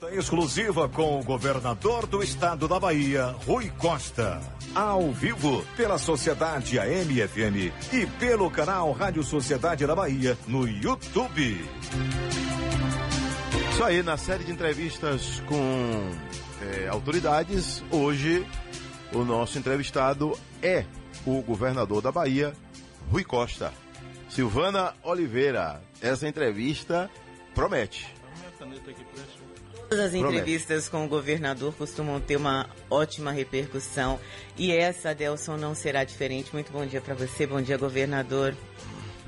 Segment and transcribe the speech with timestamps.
[0.00, 4.40] Entrevista exclusiva com o governador do estado da Bahia, Rui Costa.
[4.74, 11.68] Ao vivo, pela Sociedade AM/FM e pelo canal Rádio Sociedade da Bahia no YouTube.
[13.72, 16.10] Isso aí, na série de entrevistas com
[16.62, 18.46] é, autoridades, hoje
[19.12, 20.32] o nosso entrevistado
[20.62, 20.86] é
[21.26, 22.54] o governador da Bahia,
[23.10, 23.70] Rui Costa.
[24.30, 27.10] Silvana Oliveira, essa entrevista
[27.54, 28.20] promete.
[29.90, 34.20] Todas as entrevistas com o governador costumam ter uma ótima repercussão
[34.56, 36.52] e essa, Adelson, não será diferente.
[36.52, 38.54] Muito bom dia para você, bom dia, governador.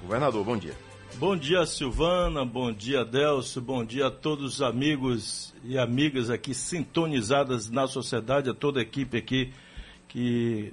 [0.00, 0.72] Governador, bom dia.
[1.16, 6.54] Bom dia, Silvana, bom dia, Adelso, bom dia a todos os amigos e amigas aqui
[6.54, 9.52] sintonizadas na sociedade, a toda a equipe aqui
[10.06, 10.72] que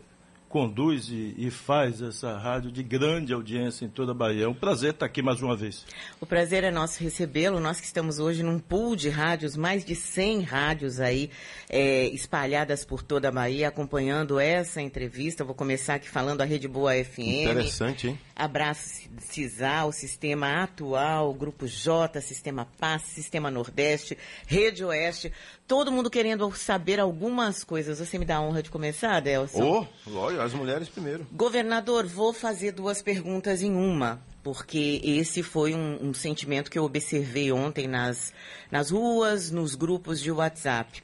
[0.49, 4.45] conduz e, e, faz essa rádio de grande audiência em toda a Bahia.
[4.45, 5.85] É um prazer estar aqui mais uma vez.
[6.19, 7.59] O prazer é nosso recebê-lo.
[7.59, 11.29] Nós que estamos hoje num pool de rádios, mais de 100 rádios aí
[11.69, 15.43] é, espalhadas por toda a Bahia, acompanhando essa entrevista.
[15.43, 17.19] vou começar aqui falando a Rede Boa FM.
[17.19, 18.19] Interessante, hein?
[18.35, 25.31] Abraço CISAL, Sistema Atual, Grupo J, Sistema Paz, Sistema Nordeste, Rede Oeste.
[25.67, 27.99] Todo mundo querendo saber algumas coisas.
[27.99, 29.61] Você me dá a honra de começar, Adelson?
[29.61, 31.27] Oh, lógico as mulheres primeiro.
[31.31, 36.83] Governador, vou fazer duas perguntas em uma, porque esse foi um, um sentimento que eu
[36.83, 38.33] observei ontem nas,
[38.71, 41.03] nas ruas, nos grupos de WhatsApp.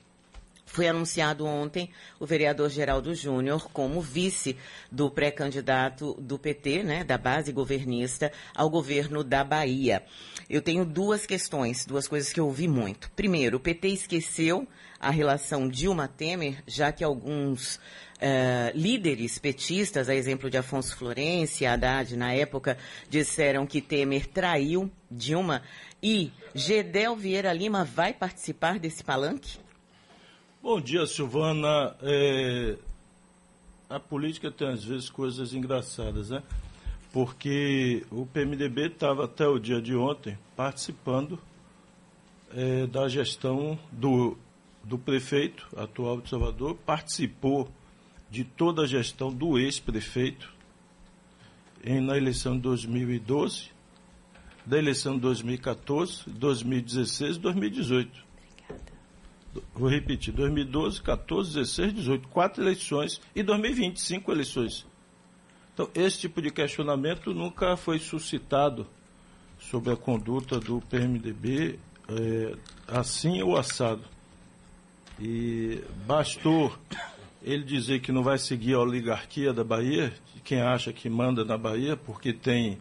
[0.75, 4.57] Foi anunciado ontem o vereador Geraldo Júnior como vice
[4.91, 10.03] do pré-candidato do PT, né, da base governista, ao governo da Bahia.
[10.49, 13.09] Eu tenho duas questões, duas coisas que eu ouvi muito.
[13.11, 14.67] Primeiro, o PT esqueceu
[14.99, 17.79] a relação Dilma Temer, já que alguns
[18.15, 22.77] Uh, líderes petistas, a exemplo de Afonso Florencio, Haddad, na época,
[23.09, 25.61] disseram que Temer traiu Dilma.
[26.01, 29.64] E Gedel Vieira Lima vai participar desse palanque?
[30.65, 31.95] Bom dia, Silvana.
[32.01, 32.75] É,
[33.87, 36.41] a política tem às vezes coisas engraçadas, né?
[37.13, 41.39] Porque o PMDB estava até o dia de ontem participando
[42.51, 44.39] é, da gestão do,
[44.83, 47.69] do prefeito atual de Salvador, participou
[48.31, 50.51] de toda a gestão do ex-prefeito
[51.83, 53.69] na eleição de 2012,
[54.65, 58.25] da eleição de 2014, 2016 e 2018
[59.73, 64.85] vou repetir, 2012, 14, 16, 18, quatro eleições e 2020, cinco eleições.
[65.73, 68.87] Então, esse tipo de questionamento nunca foi suscitado
[69.59, 71.79] sobre a conduta do PMDB
[72.09, 72.55] é,
[72.87, 74.03] assim ou assado.
[75.19, 76.73] E bastou
[77.43, 81.57] ele dizer que não vai seguir a oligarquia da Bahia, quem acha que manda na
[81.57, 82.77] Bahia, porque tem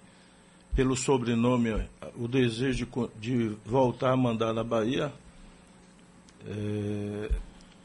[0.75, 5.13] pelo sobrenome o desejo de, de voltar a mandar na Bahia,
[6.47, 7.31] é,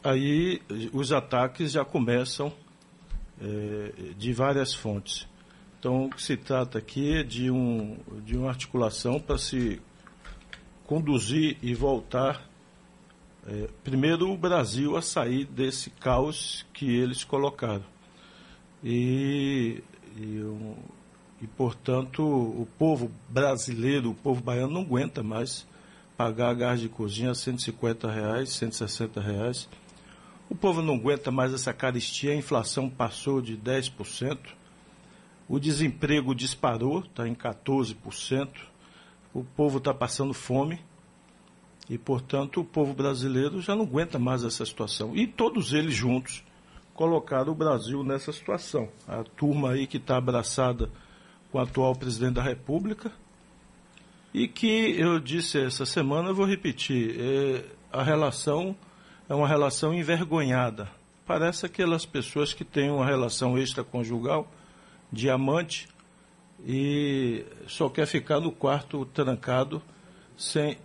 [0.03, 0.61] aí
[0.93, 2.51] os ataques já começam
[3.41, 5.27] é, de várias fontes.
[5.79, 9.81] Então, o que se trata aqui é de, um, de uma articulação para se
[10.85, 12.49] conduzir e voltar,
[13.47, 17.85] é, primeiro, o Brasil a sair desse caos que eles colocaram.
[18.83, 19.81] E,
[20.17, 20.43] e,
[21.41, 25.65] e, portanto, o povo brasileiro, o povo baiano não aguenta mais
[26.19, 29.69] pagar gás de cozinha a 150 reais, 160 reais.
[30.49, 34.37] O povo não aguenta mais essa caristia, a inflação passou de 10%,
[35.47, 38.49] o desemprego disparou, está em 14%,
[39.33, 40.81] o povo está passando fome
[41.89, 45.15] e, portanto, o povo brasileiro já não aguenta mais essa situação.
[45.15, 46.43] E todos eles juntos
[46.93, 48.89] colocaram o Brasil nessa situação.
[49.07, 50.91] A turma aí que está abraçada
[51.49, 53.09] com o atual presidente da República,
[54.33, 58.75] e que eu disse essa semana, eu vou repetir, é, a relação
[59.27, 60.89] é uma relação envergonhada.
[61.25, 64.47] Parece aquelas pessoas que têm uma relação extraconjugal,
[65.11, 65.87] diamante,
[66.65, 69.81] e só quer ficar no quarto trancado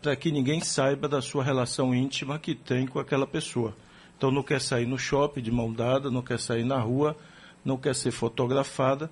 [0.03, 3.75] para que ninguém saiba da sua relação íntima que tem com aquela pessoa.
[4.17, 7.17] Então não quer sair no shopping de mão dada, não quer sair na rua,
[7.65, 9.11] não quer ser fotografada,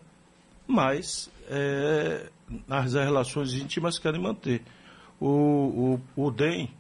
[0.73, 2.31] mas é,
[2.69, 4.63] as relações íntimas querem manter.
[5.21, 6.71] O, o, o DEM,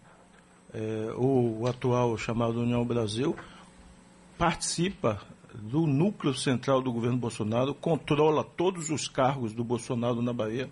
[0.73, 3.37] é, o atual chamado União Brasil,
[4.39, 5.21] participa
[5.55, 10.71] do núcleo central do governo Bolsonaro, controla todos os cargos do Bolsonaro na Bahia.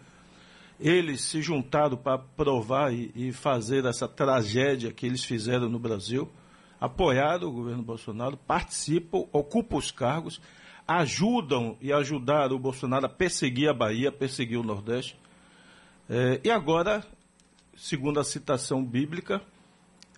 [0.81, 6.27] Eles se juntaram para provar e, e fazer essa tragédia que eles fizeram no Brasil,
[6.81, 10.41] apoiaram o governo Bolsonaro, participam, ocupam os cargos
[10.91, 15.17] ajudam e ajudaram o Bolsonaro a perseguir a Bahia, perseguir o Nordeste.
[16.09, 17.07] É, e agora,
[17.77, 19.41] segundo a citação bíblica,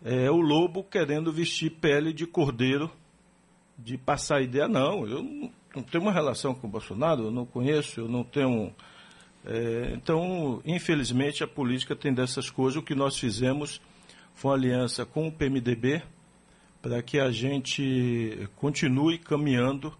[0.02, 2.90] é o lobo querendo vestir pele de cordeiro,
[3.76, 4.66] de passar ideia.
[4.66, 5.22] Não, eu
[5.76, 8.72] não tenho uma relação com o Bolsonaro, eu não conheço, eu não tenho.
[9.44, 12.80] É, então, infelizmente, a política tem dessas coisas.
[12.80, 13.78] O que nós fizemos
[14.32, 16.02] foi uma aliança com o PMDB
[16.80, 19.92] para que a gente continue caminhando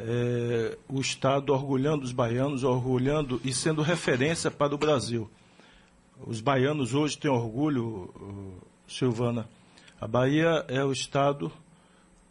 [0.00, 5.30] é, o Estado orgulhando os baianos, orgulhando e sendo referência para o Brasil.
[6.26, 8.12] Os baianos hoje têm orgulho,
[8.86, 9.48] Silvana.
[10.00, 11.52] A Bahia é o Estado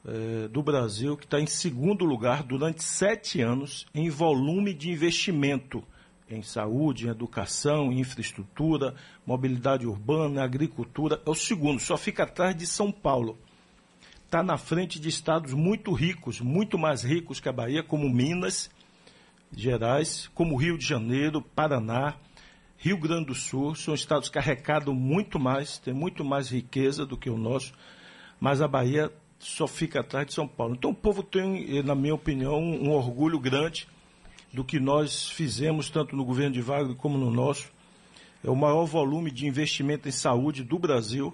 [0.06, 5.84] é, do Brasil que está em segundo lugar durante sete anos em volume de investimento
[6.30, 8.94] em saúde, em educação, em infraestrutura,
[9.26, 11.22] mobilidade urbana, agricultura.
[11.26, 13.38] É o segundo, só fica atrás de São Paulo.
[14.30, 18.70] Está na frente de estados muito ricos, muito mais ricos que a Bahia, como Minas
[19.52, 22.14] Gerais, como Rio de Janeiro, Paraná,
[22.78, 23.74] Rio Grande do Sul.
[23.74, 27.74] São estados que arrecadam muito mais, têm muito mais riqueza do que o nosso,
[28.40, 30.76] mas a Bahia só fica atrás de São Paulo.
[30.76, 33.88] Então o povo tem, na minha opinião, um orgulho grande
[34.54, 37.72] do que nós fizemos, tanto no governo de Wagner como no nosso.
[38.44, 41.34] É o maior volume de investimento em saúde do Brasil.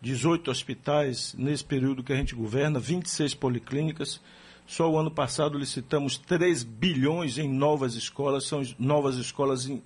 [0.00, 4.20] 18 hospitais nesse período que a gente governa, 26 policlínicas.
[4.66, 9.82] Só o ano passado licitamos 3 bilhões em novas escolas, são novas escolas em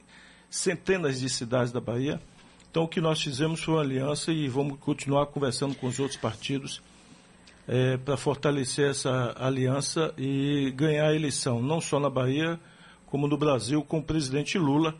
[0.50, 2.20] centenas de cidades da Bahia.
[2.70, 6.18] Então, o que nós fizemos foi uma aliança e vamos continuar conversando com os outros
[6.18, 6.82] partidos
[7.68, 12.58] é, para fortalecer essa aliança e ganhar a eleição, não só na Bahia,
[13.06, 14.94] como no Brasil, com o presidente Lula,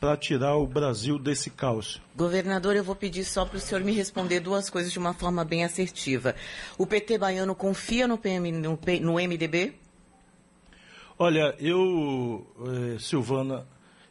[0.00, 2.00] para tirar o Brasil desse caos.
[2.14, 5.44] Governador, eu vou pedir só para o senhor me responder duas coisas de uma forma
[5.44, 6.34] bem assertiva.
[6.76, 9.74] O PT baiano confia no, PM, no, no MDB?
[11.18, 13.66] Olha, eu, eh, Silvana,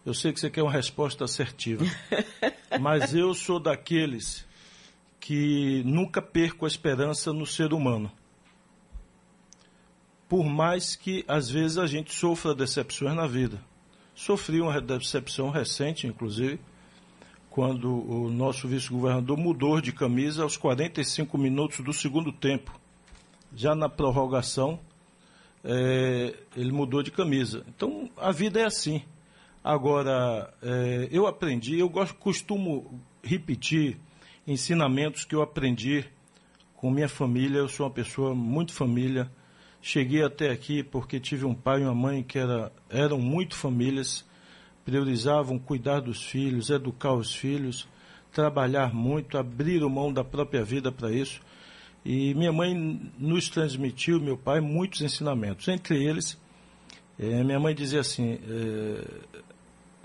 [0.06, 1.86] eu sei que você quer uma resposta assertiva,
[2.80, 4.46] mas eu sou daqueles
[5.20, 8.12] que nunca perco a esperança no ser humano.
[10.28, 13.62] Por mais que às vezes a gente sofra decepções na vida.
[14.16, 16.60] Sofri uma decepção recente, inclusive,
[17.50, 22.80] quando o nosso vice-governador mudou de camisa aos 45 minutos do segundo tempo.
[23.56, 24.80] Já na prorrogação,
[25.64, 27.64] é, ele mudou de camisa.
[27.68, 29.04] Então, a vida é assim.
[29.64, 33.98] Agora, é, eu aprendi, eu gosto, costumo repetir
[34.46, 36.06] ensinamentos que eu aprendi
[36.76, 37.60] com minha família.
[37.60, 39.32] Eu sou uma pessoa muito família.
[39.86, 44.26] Cheguei até aqui porque tive um pai e uma mãe que era, eram muito famílias,
[44.86, 47.86] priorizavam cuidar dos filhos, educar os filhos,
[48.32, 51.42] trabalhar muito, abriram mão da própria vida para isso.
[52.06, 52.74] E minha mãe
[53.20, 55.68] nos transmitiu, meu pai, muitos ensinamentos.
[55.68, 56.40] Entre eles,
[57.20, 59.06] é, minha mãe dizia assim: é,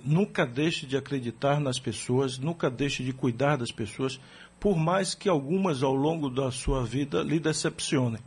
[0.05, 4.19] nunca deixe de acreditar nas pessoas, nunca deixe de cuidar das pessoas,
[4.59, 8.21] por mais que algumas ao longo da sua vida lhe decepcionem.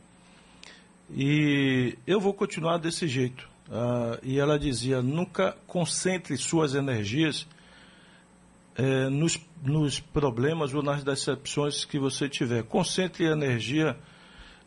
[1.14, 3.50] E eu vou continuar desse jeito.
[3.68, 7.48] Uh, e ela dizia: nunca concentre suas energias
[8.76, 12.64] eh, nos, nos, problemas ou nas decepções que você tiver.
[12.64, 13.98] Concentre a energia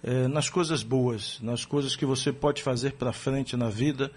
[0.03, 4.11] eh, nas coisas boas, nas coisas que você pode fazer para frente na vida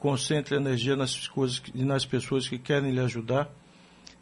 [0.00, 3.48] concentre energia nas coisas e nas pessoas que querem lhe ajudar.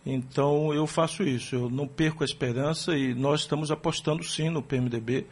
[0.04, 4.62] Então eu faço isso, eu não perco a esperança e nós estamos apostando sim no
[4.62, 5.26] PMDB,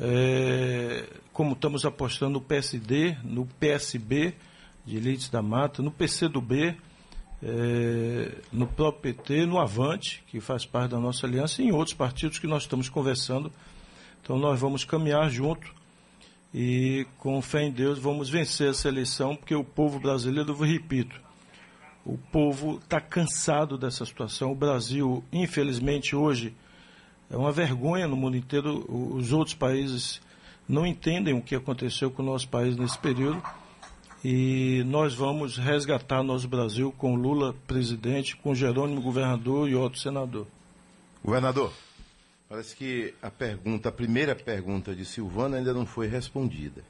[0.00, 4.34] é, como estamos apostando no PSD, no PSB
[4.84, 6.76] de Elites da Mata, no PCdoB,
[7.42, 11.94] é, no próprio PT, no Avante, que faz parte da nossa aliança, e em outros
[11.94, 13.52] partidos que nós estamos conversando.
[14.22, 15.74] Então nós vamos caminhar junto
[16.52, 21.20] e com fé em Deus vamos vencer essa eleição, porque o povo brasileiro, eu repito,
[22.04, 24.52] o povo está cansado dessa situação.
[24.52, 26.54] O Brasil, infelizmente, hoje
[27.30, 28.84] é uma vergonha no mundo inteiro.
[28.88, 30.20] Os outros países
[30.68, 33.42] não entendem o que aconteceu com o nosso país nesse período.
[34.24, 40.46] E nós vamos resgatar nosso Brasil com Lula presidente, com Jerônimo governador e outro senador.
[41.22, 41.72] Governador,
[42.48, 46.84] Parece que a pergunta, a primeira pergunta de Silvana ainda não foi respondida.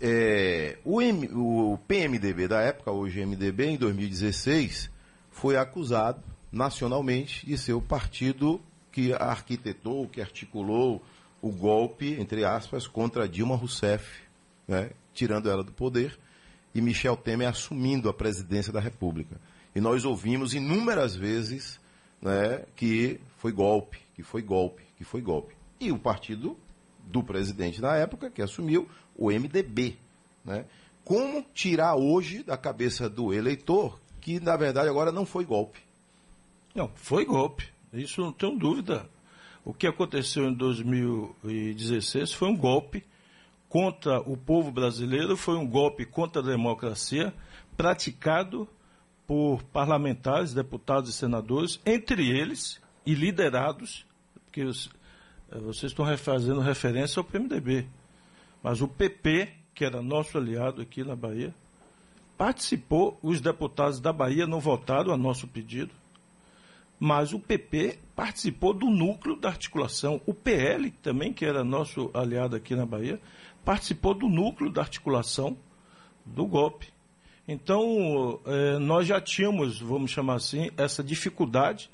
[0.00, 4.90] É, o, M, o PMDB da época, hoje MDB, em 2016,
[5.30, 8.58] foi acusado nacionalmente de ser o partido
[8.94, 11.02] que arquitetou, que articulou
[11.42, 14.22] o golpe, entre aspas, contra Dilma Rousseff,
[14.68, 16.16] né, tirando ela do poder,
[16.72, 19.40] e Michel Temer assumindo a presidência da República.
[19.74, 21.80] E nós ouvimos inúmeras vezes
[22.22, 25.56] né, que foi golpe, que foi golpe, que foi golpe.
[25.80, 26.56] E o partido
[27.02, 29.98] do presidente na época, que assumiu, o MDB.
[30.44, 30.66] Né?
[31.04, 35.80] Como tirar hoje da cabeça do eleitor que, na verdade, agora não foi golpe?
[36.72, 37.73] Não, foi golpe.
[37.94, 39.08] Isso não tenho dúvida.
[39.64, 43.04] O que aconteceu em 2016 foi um golpe
[43.68, 47.32] contra o povo brasileiro, foi um golpe contra a democracia
[47.76, 48.68] praticado
[49.26, 54.06] por parlamentares, deputados e senadores, entre eles e liderados,
[54.44, 54.90] porque os,
[55.50, 57.86] eh, vocês estão fazendo referência ao PMDB,
[58.62, 61.54] mas o PP, que era nosso aliado aqui na Bahia,
[62.36, 65.90] participou, os deputados da Bahia não votaram a nosso pedido,
[67.04, 70.22] mas o PP participou do núcleo da articulação.
[70.24, 73.20] O PL, também, que era nosso aliado aqui na Bahia,
[73.62, 75.54] participou do núcleo da articulação
[76.24, 76.88] do golpe.
[77.46, 81.90] Então, eh, nós já tínhamos, vamos chamar assim, essa dificuldade,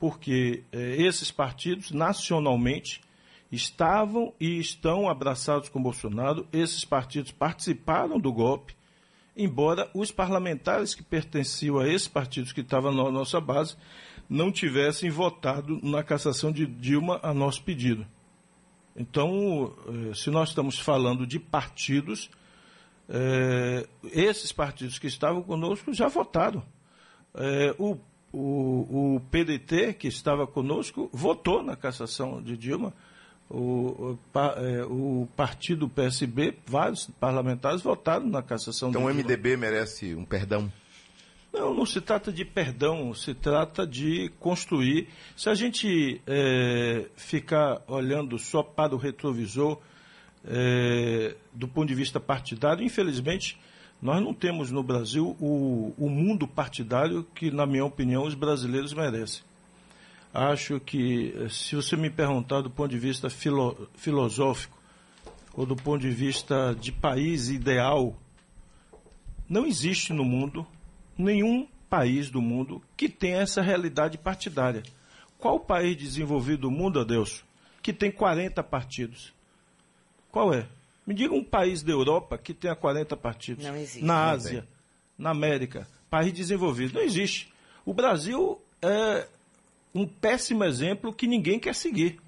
[0.00, 3.02] porque eh, esses partidos, nacionalmente,
[3.52, 8.74] estavam e estão abraçados com Bolsonaro, esses partidos participaram do golpe,
[9.36, 13.76] embora os parlamentares que pertenciam a esses partidos que estavam na nossa base
[14.28, 18.06] não tivessem votado na cassação de Dilma a nosso pedido.
[18.96, 22.30] Então, eh, se nós estamos falando de partidos,
[23.08, 26.62] eh, esses partidos que estavam conosco já votaram.
[27.34, 27.98] Eh, o,
[28.32, 32.92] o, o PDT, que estava conosco, votou na cassação de Dilma.
[33.50, 39.20] O, o, o, partido PSB, vários parlamentares votaram na cassação então, de Dilma.
[39.20, 40.72] Então o MDB merece um perdão?
[41.54, 45.06] Não, não se trata de perdão, se trata de construir.
[45.36, 49.78] Se a gente é, ficar olhando só para o retrovisor,
[50.44, 53.56] é, do ponto de vista partidário, infelizmente,
[54.02, 58.92] nós não temos no Brasil o, o mundo partidário que, na minha opinião, os brasileiros
[58.92, 59.44] merecem.
[60.34, 64.76] Acho que, se você me perguntar do ponto de vista filo, filosófico,
[65.52, 68.18] ou do ponto de vista de país ideal,
[69.48, 70.66] não existe no mundo
[71.16, 74.82] nenhum país do mundo que tenha essa realidade partidária.
[75.38, 77.44] Qual país desenvolvido do mundo, Adeus,
[77.82, 79.32] que tem 40 partidos?
[80.30, 80.66] Qual é?
[81.06, 83.64] Me diga um país da Europa que tenha 40 partidos.
[83.64, 84.04] Não existe.
[84.04, 84.66] Na Ásia,
[85.18, 86.94] na América, país desenvolvido.
[86.94, 87.52] Não existe.
[87.84, 89.28] O Brasil é
[89.94, 92.18] um péssimo exemplo que ninguém quer seguir.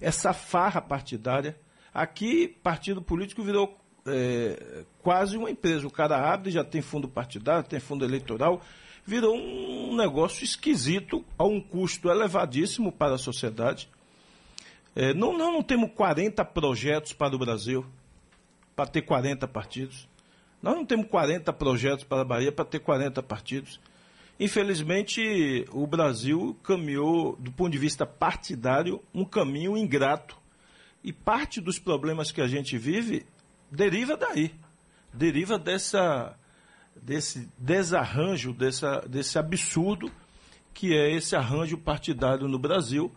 [0.00, 1.56] Essa farra partidária.
[1.94, 3.77] Aqui, partido político virou
[4.10, 5.86] é, quase uma empresa.
[5.86, 8.60] O cara abre, já tem fundo partidário, tem fundo eleitoral,
[9.04, 13.88] virou um negócio esquisito, a um custo elevadíssimo para a sociedade.
[14.94, 17.86] É, não, não, não temos 40 projetos para o Brasil,
[18.74, 20.08] para ter 40 partidos.
[20.62, 23.80] Nós não temos 40 projetos para a Bahia para ter 40 partidos.
[24.40, 30.36] Infelizmente, o Brasil caminhou, do ponto de vista partidário, um caminho ingrato.
[31.02, 33.24] E parte dos problemas que a gente vive
[33.70, 34.54] deriva daí.
[35.12, 36.36] Deriva dessa,
[36.94, 40.10] desse desarranjo, dessa, desse absurdo
[40.78, 43.12] que é esse arranjo partidário no Brasil,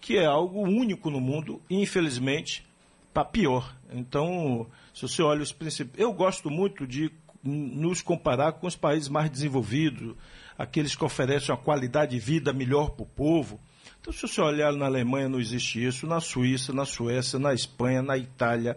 [0.00, 2.66] que é algo único no mundo e, infelizmente,
[3.14, 3.76] para pior.
[3.92, 5.96] Então, se você olha os princípios.
[5.96, 7.12] Eu gosto muito de
[7.44, 10.16] nos comparar com os países mais desenvolvidos,
[10.58, 13.60] aqueles que oferecem uma qualidade de vida melhor para o povo.
[14.00, 18.02] Então, se você olhar na Alemanha, não existe isso, na Suíça, na Suécia, na Espanha,
[18.02, 18.76] na Itália,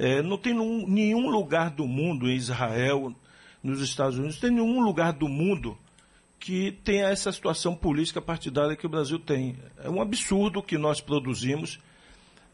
[0.00, 3.14] é, não tem num, nenhum lugar do mundo, em Israel,
[3.62, 5.76] nos Estados Unidos, tem nenhum lugar do mundo
[6.38, 9.58] que tenha essa situação política partidária que o Brasil tem.
[9.76, 11.78] É um absurdo que nós produzimos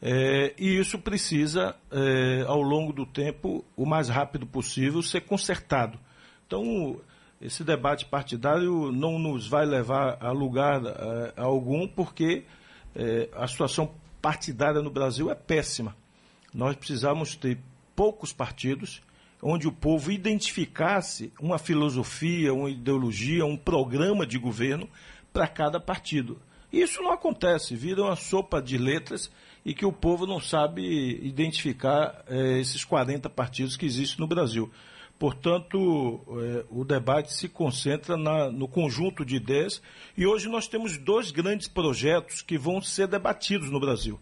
[0.02, 6.00] é, e isso precisa, é, ao longo do tempo, o mais rápido possível, ser consertado.
[6.48, 6.98] Então,
[7.40, 12.42] esse debate partidário não nos vai levar a lugar é, algum, porque
[12.92, 15.94] é, a situação partidária no Brasil é péssima
[16.56, 17.58] nós precisamos ter
[17.94, 19.02] poucos partidos
[19.42, 24.88] onde o povo identificasse uma filosofia, uma ideologia, um programa de governo
[25.34, 26.40] para cada partido.
[26.72, 29.30] Isso não acontece, vira uma sopa de letras
[29.66, 30.82] e que o povo não sabe
[31.22, 34.70] identificar eh, esses 40 partidos que existem no Brasil.
[35.18, 39.82] Portanto, eh, o debate se concentra na, no conjunto de ideias
[40.16, 44.18] e hoje nós temos dois grandes projetos que vão ser debatidos no Brasil.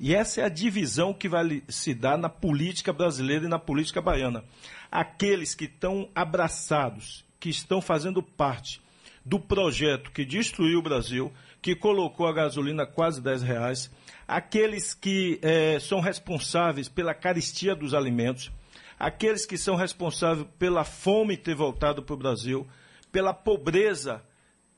[0.00, 4.00] E essa é a divisão que vai se dar na política brasileira e na política
[4.00, 4.44] baiana.
[4.90, 8.80] Aqueles que estão abraçados, que estão fazendo parte
[9.24, 13.90] do projeto que destruiu o Brasil, que colocou a gasolina quase 10 reais,
[14.26, 18.50] aqueles que é, são responsáveis pela caristia dos alimentos,
[18.98, 22.66] aqueles que são responsáveis pela fome ter voltado para o Brasil,
[23.10, 24.22] pela pobreza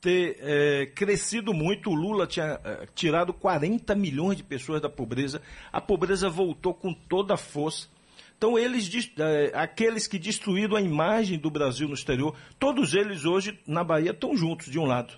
[0.01, 1.91] ter é, crescido muito.
[1.91, 5.43] O Lula tinha é, tirado 40 milhões de pessoas da pobreza.
[5.73, 7.89] A pobreza voltou com toda a força.
[8.37, 13.59] Então, eles, é, aqueles que destruíram a imagem do Brasil no exterior, todos eles hoje
[13.67, 15.13] na Bahia estão juntos, de um lado.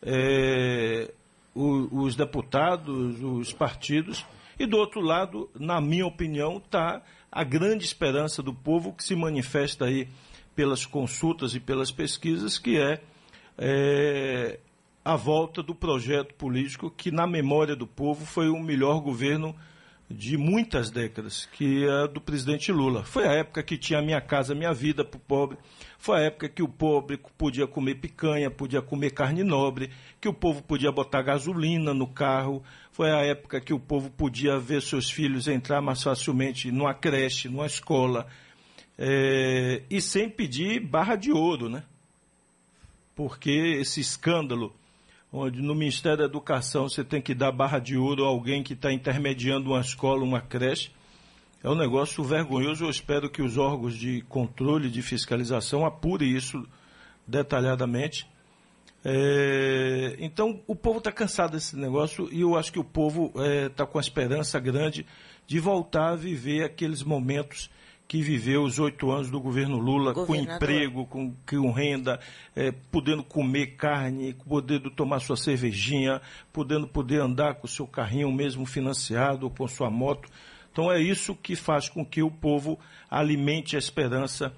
[0.00, 1.12] É,
[1.54, 4.24] o, os deputados, os partidos,
[4.58, 9.14] e do outro lado, na minha opinião, está a grande esperança do povo que se
[9.14, 10.08] manifesta aí
[10.56, 13.00] pelas consultas e pelas pesquisas, que é,
[13.64, 14.58] é
[15.04, 19.54] a volta do projeto político que, na memória do povo, foi o melhor governo
[20.10, 23.04] de muitas décadas, que é do presidente Lula.
[23.04, 25.58] Foi a época que tinha Minha Casa Minha Vida para o pobre,
[25.96, 29.90] foi a época que o pobre podia comer picanha, podia comer carne nobre,
[30.20, 34.58] que o povo podia botar gasolina no carro, foi a época que o povo podia
[34.58, 38.26] ver seus filhos entrar mais facilmente numa creche, numa escola,
[38.98, 41.84] é, e sem pedir barra de ouro, né?
[43.22, 44.74] Porque esse escândalo
[45.32, 48.72] onde no Ministério da Educação você tem que dar barra de ouro a alguém que
[48.72, 50.90] está intermediando uma escola, uma creche.
[51.62, 52.84] É um negócio vergonhoso.
[52.84, 56.66] Eu espero que os órgãos de controle, de fiscalização apurem isso
[57.24, 58.26] detalhadamente.
[59.04, 63.44] É, então, o povo está cansado desse negócio e eu acho que o povo está
[63.46, 65.06] é, tá com a esperança grande
[65.46, 67.70] de voltar a viver aqueles momentos
[68.06, 72.20] que viveu os oito anos do governo Lula com emprego, com, com renda,
[72.54, 76.20] é, podendo comer carne, podendo tomar sua cervejinha,
[76.52, 80.28] podendo poder andar com o seu carrinho mesmo financiado ou com sua moto.
[80.70, 82.78] Então é isso que faz com que o povo
[83.10, 84.54] alimente a esperança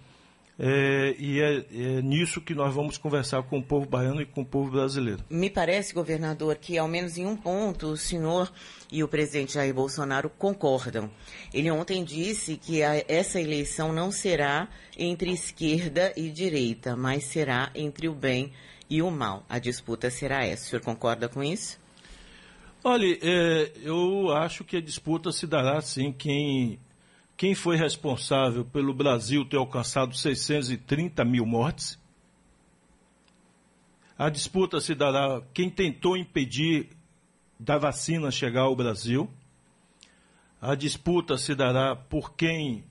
[0.59, 4.43] é, e é, é, nisso que nós vamos conversar com o povo baiano e com
[4.43, 5.25] o povo brasileiro.
[5.29, 8.53] Me parece, governador, que ao menos em um ponto o senhor
[8.91, 11.11] e o presidente Jair Bolsonaro concordam.
[11.53, 17.71] Ele ontem disse que a, essa eleição não será entre esquerda e direita, mas será
[17.75, 18.53] entre o bem
[18.89, 19.45] e o mal.
[19.49, 20.67] A disputa será essa.
[20.67, 21.83] O senhor concorda com isso?
[22.85, 26.79] Olha, é, eu acho que a disputa se dará sim quem
[27.37, 31.99] quem foi responsável pelo Brasil ter alcançado 630 mil mortes?
[34.17, 36.91] A disputa se dará quem tentou impedir
[37.59, 39.29] da vacina chegar ao Brasil.
[40.61, 42.85] A disputa se dará por quem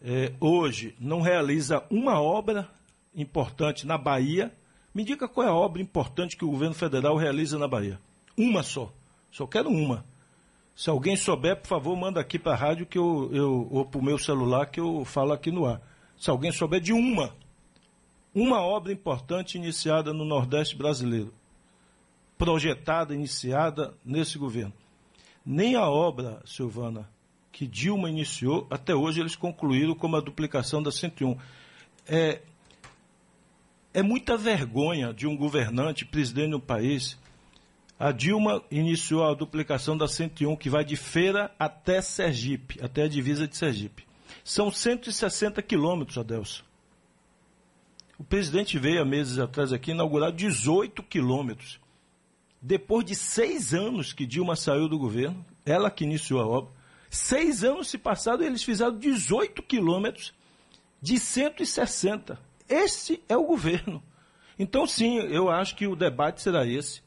[0.00, 2.70] eh, hoje não realiza uma obra
[3.14, 4.54] importante na Bahia.
[4.94, 8.00] Me diga qual é a obra importante que o governo federal realiza na Bahia.
[8.36, 8.92] Uma só.
[9.30, 10.04] Só quero uma.
[10.74, 14.00] Se alguém souber, por favor, manda aqui para a rádio que eu, eu, ou para
[14.00, 15.80] o meu celular que eu falo aqui no ar.
[16.16, 17.34] Se alguém souber de uma,
[18.34, 21.34] uma obra importante iniciada no Nordeste brasileiro,
[22.38, 24.72] projetada, iniciada nesse governo.
[25.44, 27.08] Nem a obra, Silvana,
[27.52, 31.36] que Dilma iniciou, até hoje eles concluíram como a duplicação da 101.
[32.08, 32.40] É,
[33.92, 37.18] é muita vergonha de um governante, presidente do país,
[38.00, 43.08] a Dilma iniciou a duplicação da 101, que vai de Feira até Sergipe, até a
[43.08, 44.06] divisa de Sergipe.
[44.42, 46.62] São 160 quilômetros, Adelson.
[48.18, 51.78] O presidente veio há meses atrás aqui inaugurar 18 quilômetros.
[52.62, 56.72] Depois de seis anos que Dilma saiu do governo, ela que iniciou a obra,
[57.10, 60.32] seis anos se passaram eles fizeram 18 quilômetros
[61.02, 62.40] de 160.
[62.66, 64.02] Esse é o governo.
[64.58, 67.02] Então, sim, eu acho que o debate será esse.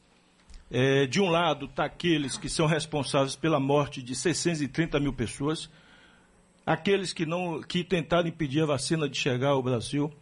[0.76, 5.70] É, de um lado, está aqueles que são responsáveis pela morte de 630 mil pessoas,
[6.66, 10.12] aqueles que, não, que tentaram impedir a vacina de chegar ao Brasil,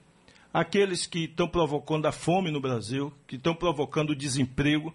[0.52, 4.94] aqueles que estão provocando a fome no Brasil, que estão provocando o desemprego,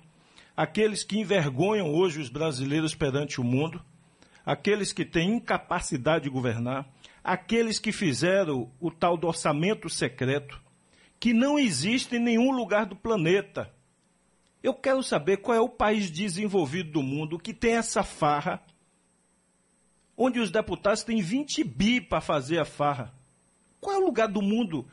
[0.55, 3.81] aqueles que envergonham hoje os brasileiros perante o mundo,
[4.45, 6.87] aqueles que têm incapacidade de governar,
[7.23, 10.61] aqueles que fizeram o tal do orçamento secreto,
[11.19, 13.75] que não existe em nenhum lugar do planeta
[14.61, 18.61] eu quero saber qual é o país desenvolvido do mundo que tem essa farra,
[20.15, 23.13] onde os deputados têm 20 bi para fazer a farra.
[23.79, 24.87] Qual é o lugar do mundo?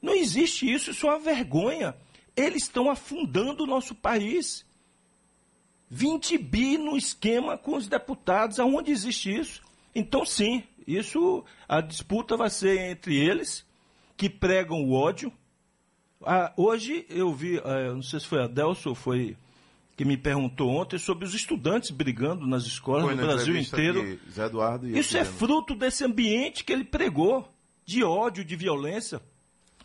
[0.00, 1.94] Não existe isso, isso é uma vergonha.
[2.34, 4.64] Eles estão afundando o nosso país.
[5.90, 9.62] 20 bi no esquema com os deputados, aonde existe isso?
[9.94, 13.66] Então, sim, isso, a disputa vai ser entre eles,
[14.16, 15.32] que pregam o ódio,
[16.24, 19.36] ah, hoje eu vi, ah, não sei se foi a Delso ou foi
[19.96, 24.18] que me perguntou ontem sobre os estudantes brigando nas escolas foi no Brasil inteiro.
[24.30, 27.46] Zé Eduardo e Isso é fruto desse ambiente que ele pregou,
[27.84, 29.20] de ódio, de violência.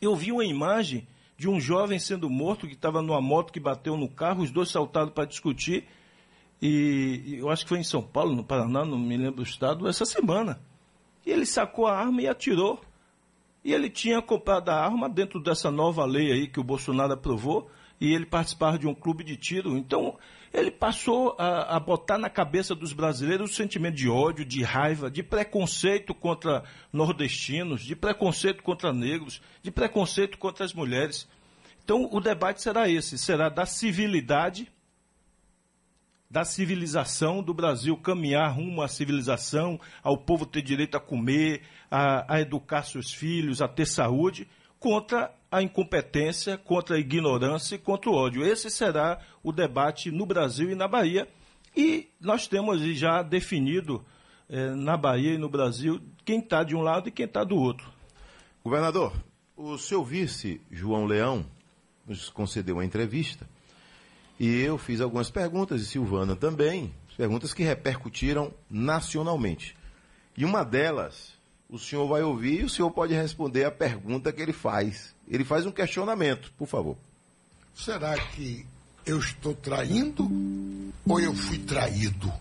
[0.02, 1.06] Eu vi uma imagem
[1.38, 4.69] de um jovem sendo morto que estava numa moto que bateu no carro, os dois
[4.69, 5.86] saltaram para discutir.
[6.62, 9.88] E eu acho que foi em São Paulo, no Paraná, não me lembro do estado,
[9.88, 10.62] essa semana.
[11.26, 12.80] E ele sacou a arma e atirou.
[13.65, 17.67] E ele tinha comprado a arma dentro dessa nova lei aí que o Bolsonaro aprovou,
[17.99, 19.75] e ele participava de um clube de tiro.
[19.75, 20.19] Então,
[20.54, 25.10] ele passou a, a, botar na cabeça dos brasileiros o sentimento de ódio, de raiva,
[25.10, 31.28] de preconceito contra nordestinos, de preconceito contra negros, de preconceito contra as mulheres.
[31.84, 34.71] Então, o debate será esse: será da civilidade
[36.36, 42.36] da civilização do Brasil, caminhar rumo à civilização, ao povo ter direito a comer, a,
[42.36, 44.45] a educar seus filhos, a ter saúde,
[44.78, 48.45] contra a incompetência, contra a ignorância e contra o ódio.
[48.45, 51.26] Esse será o debate no Brasil e na Bahia.
[51.74, 54.06] E nós temos já definido
[54.50, 57.56] eh, na Bahia e no Brasil quem está de um lado e quem está do
[57.56, 57.89] outro.
[58.62, 59.13] Governador,
[59.56, 61.45] o seu vice, João Leão,
[62.06, 63.48] nos concedeu uma entrevista
[64.39, 69.76] e eu fiz algumas perguntas, e Silvana também, perguntas que repercutiram nacionalmente.
[70.38, 71.34] E uma delas,
[71.69, 75.15] o senhor vai ouvir e o senhor pode responder a pergunta que ele faz.
[75.28, 76.98] Ele faz um questionamento, por favor.
[77.74, 78.65] Será que
[79.06, 80.24] eu estou traindo
[81.08, 82.32] ou eu fui traído?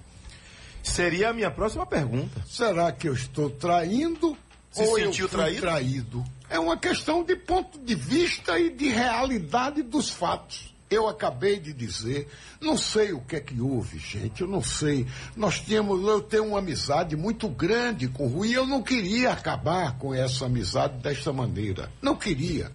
[0.83, 2.43] Seria a minha próxima pergunta.
[2.47, 4.37] Será que eu estou traindo
[4.71, 5.61] Se ou sentiu eu fui traído?
[5.61, 6.25] traído?
[6.51, 10.74] É uma questão de ponto de vista e de realidade dos fatos.
[10.95, 12.29] Eu acabei de dizer,
[12.61, 15.07] não sei o que é que houve, gente, eu não sei.
[15.37, 19.33] Nós tínhamos, eu tenho uma amizade muito grande com o Rui e eu não queria
[19.33, 21.91] acabar com essa amizade desta maneira.
[22.01, 22.71] Não queria.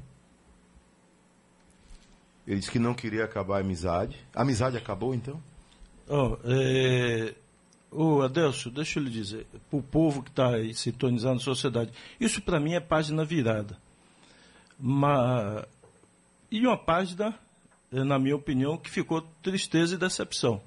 [2.46, 4.18] Ele disse que não queria acabar a amizade.
[4.34, 5.42] A amizade acabou, então?
[6.08, 7.36] Ó, é...
[7.92, 11.92] Ô, Adelso, deixa eu lhe dizer, para o povo que está aí sintonizando a sociedade,
[12.20, 13.78] isso para mim é página virada.
[14.80, 15.66] Mas...
[16.52, 17.38] E uma página,
[17.92, 20.62] na minha opinião, que ficou tristeza e decepção.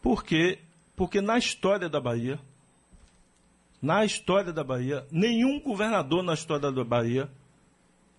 [0.00, 0.58] Por quê?
[0.96, 2.38] Porque na história da Bahia,
[3.82, 7.30] na história da Bahia, nenhum governador na história da Bahia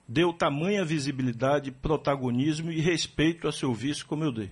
[0.07, 4.51] deu tamanha visibilidade, protagonismo e respeito a seu vice como eu dei.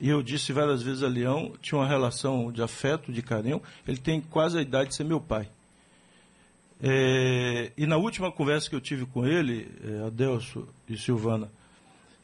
[0.00, 3.98] E eu disse várias vezes a Leão, tinha uma relação de afeto, de carinho, ele
[3.98, 5.50] tem quase a idade de ser meu pai.
[6.80, 11.50] É, e na última conversa que eu tive com ele, é, Adelso e Silvana,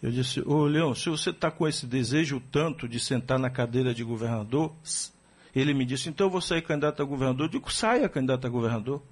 [0.02, 3.94] eu disse, ô Leão, se você está com esse desejo tanto de sentar na cadeira
[3.94, 4.72] de governador,
[5.54, 7.46] ele me disse, então eu vou sair candidato a governador.
[7.46, 9.02] Eu digo, saia candidato a governador.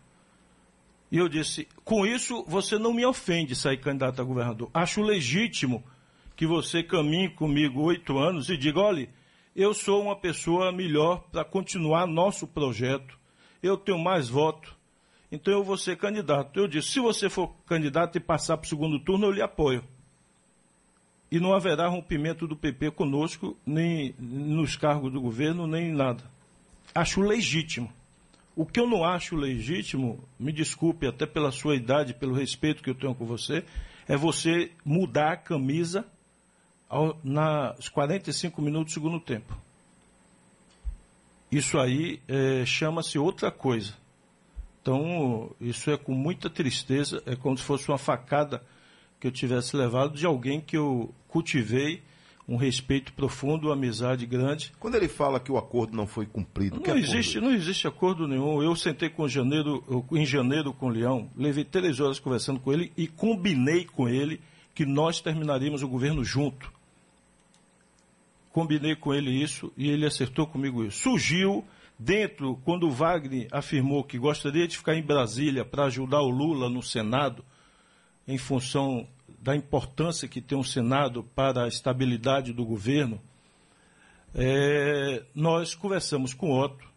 [1.11, 4.71] E eu disse, com isso você não me ofende sair candidato a governador.
[4.73, 5.83] Acho legítimo
[6.37, 9.09] que você caminhe comigo oito anos e diga, olha,
[9.55, 13.19] eu sou uma pessoa melhor para continuar nosso projeto.
[13.63, 14.77] Eu tenho mais voto
[15.33, 16.61] então eu vou ser candidato.
[16.61, 19.83] Eu disse, se você for candidato e passar para o segundo turno, eu lhe apoio.
[21.31, 26.23] E não haverá rompimento do PP conosco, nem nos cargos do governo, nem em nada.
[26.95, 27.91] Acho legítimo.
[28.55, 32.91] O que eu não acho legítimo, me desculpe até pela sua idade, pelo respeito que
[32.91, 33.65] eu tenho com você,
[34.07, 36.05] é você mudar a camisa
[36.87, 39.57] ao, nas 45 minutos do segundo tempo.
[41.51, 44.02] Isso aí é, chama-se outra coisa.
[44.83, 48.61] Então, isso é com muita tristeza, é como se fosse uma facada
[49.21, 52.03] que eu tivesse levado de alguém que eu cultivei
[52.49, 54.73] um respeito profundo, uma amizade grande.
[54.81, 58.61] Quando ele fala que o acordo não foi cumprido, não existe, não existe acordo nenhum.
[58.61, 62.93] Eu sentei com janeiro, em janeiro com o Leão, levei três horas conversando com ele
[62.97, 64.41] e combinei com ele
[64.75, 66.73] que nós terminaríamos o governo junto.
[68.51, 70.99] Combinei com ele isso e ele acertou comigo isso.
[70.99, 71.65] Surgiu
[71.99, 76.69] dentro, quando o Wagner afirmou que gostaria de ficar em Brasília para ajudar o Lula
[76.69, 77.45] no Senado,
[78.27, 79.07] em função
[79.39, 83.21] da importância que tem o Senado para a estabilidade do governo,
[84.35, 86.91] é, nós conversamos com Otto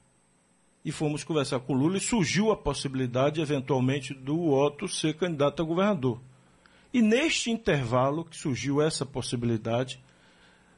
[0.84, 5.62] e fomos conversar com o Lula e surgiu a possibilidade, eventualmente, do Otto ser candidato
[5.62, 6.22] a governador.
[6.94, 10.00] E neste intervalo que surgiu essa possibilidade,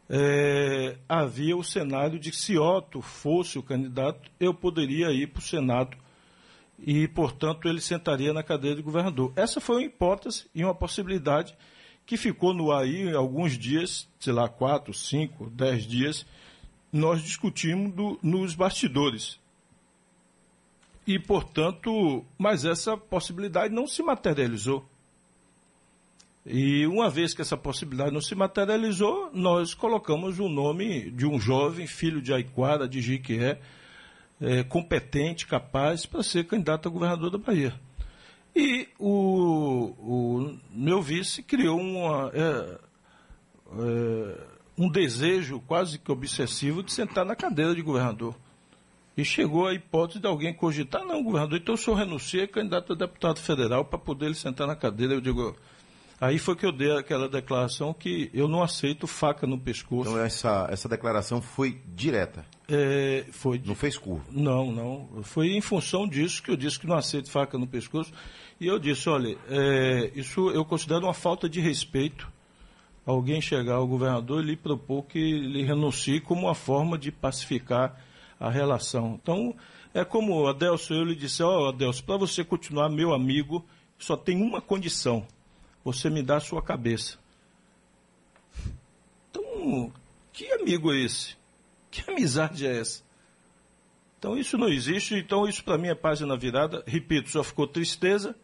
[0.10, 5.40] é, havia o cenário de que se Otto fosse o candidato, eu poderia ir para
[5.40, 5.98] o Senado
[6.80, 9.34] e, portanto, ele sentaria na cadeira de governador.
[9.36, 11.56] Essa foi uma hipótese e uma possibilidade
[12.06, 16.26] que ficou no ar aí alguns dias, sei lá, quatro, cinco, dez dias,
[16.94, 19.38] nós discutimos do- nos bastidores.
[21.06, 24.88] E, portanto, mas essa possibilidade não se materializou.
[26.50, 31.38] E uma vez que essa possibilidade não se materializou, nós colocamos o nome de um
[31.38, 33.60] jovem, filho de Aiquara, de Jiquié,
[34.40, 37.78] é, competente, capaz, para ser candidato a governador da Bahia.
[38.56, 42.80] E o, o meu vice criou uma, é,
[43.74, 44.38] é,
[44.78, 48.34] um desejo quase que obsessivo de sentar na cadeira de governador.
[49.18, 52.94] E chegou a hipótese de alguém cogitar, não, governador, então o senhor renuncia e candidato
[52.94, 55.14] a deputado federal para poder ele sentar na cadeira.
[55.14, 55.54] Eu digo,
[56.20, 60.10] aí foi que eu dei aquela declaração que eu não aceito faca no pescoço.
[60.10, 64.26] Então essa, essa declaração foi direta, É, foi não fez curva.
[64.32, 65.24] não, não.
[65.24, 68.12] Foi em função disso que eu disse que não aceito faca no pescoço.
[68.60, 72.28] E eu disse, olha, é, isso eu considero uma falta de respeito
[73.08, 77.96] alguém chegar ao governador e lhe propor que ele renuncie como uma forma de pacificar
[78.38, 79.18] a relação.
[79.22, 79.56] Então,
[79.94, 83.66] é como o Adelso, eu lhe disse, ó oh, Adelso, para você continuar meu amigo,
[83.98, 85.26] só tem uma condição,
[85.88, 87.18] você me dá a sua cabeça.
[89.30, 89.90] Então,
[90.34, 91.38] que amigo é esse?
[91.90, 93.02] Que amizade é essa?
[94.20, 96.84] Então isso não existe, então isso para mim é página virada.
[96.86, 98.36] Repito, só ficou tristeza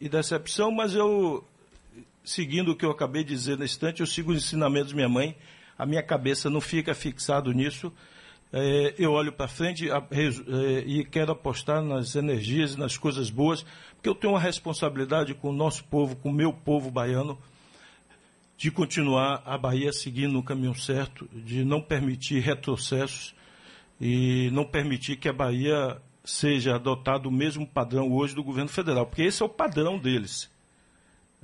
[0.00, 1.46] e decepção, mas eu,
[2.24, 5.08] seguindo o que eu acabei de dizer na instante, eu sigo os ensinamentos de minha
[5.08, 5.36] mãe,
[5.76, 7.92] a minha cabeça não fica fixado nisso.
[8.52, 13.28] É, eu olho para frente a, é, e quero apostar nas energias e nas coisas
[13.28, 17.38] boas, porque eu tenho uma responsabilidade com o nosso povo, com o meu povo baiano,
[18.56, 23.34] de continuar a Bahia seguindo no caminho certo, de não permitir retrocessos
[24.00, 29.06] e não permitir que a Bahia seja adotado o mesmo padrão hoje do governo federal,
[29.06, 30.50] porque esse é o padrão deles.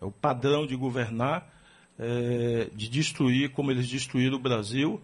[0.01, 1.49] É o padrão de governar,
[1.99, 5.01] é, de destruir como eles destruíram o Brasil,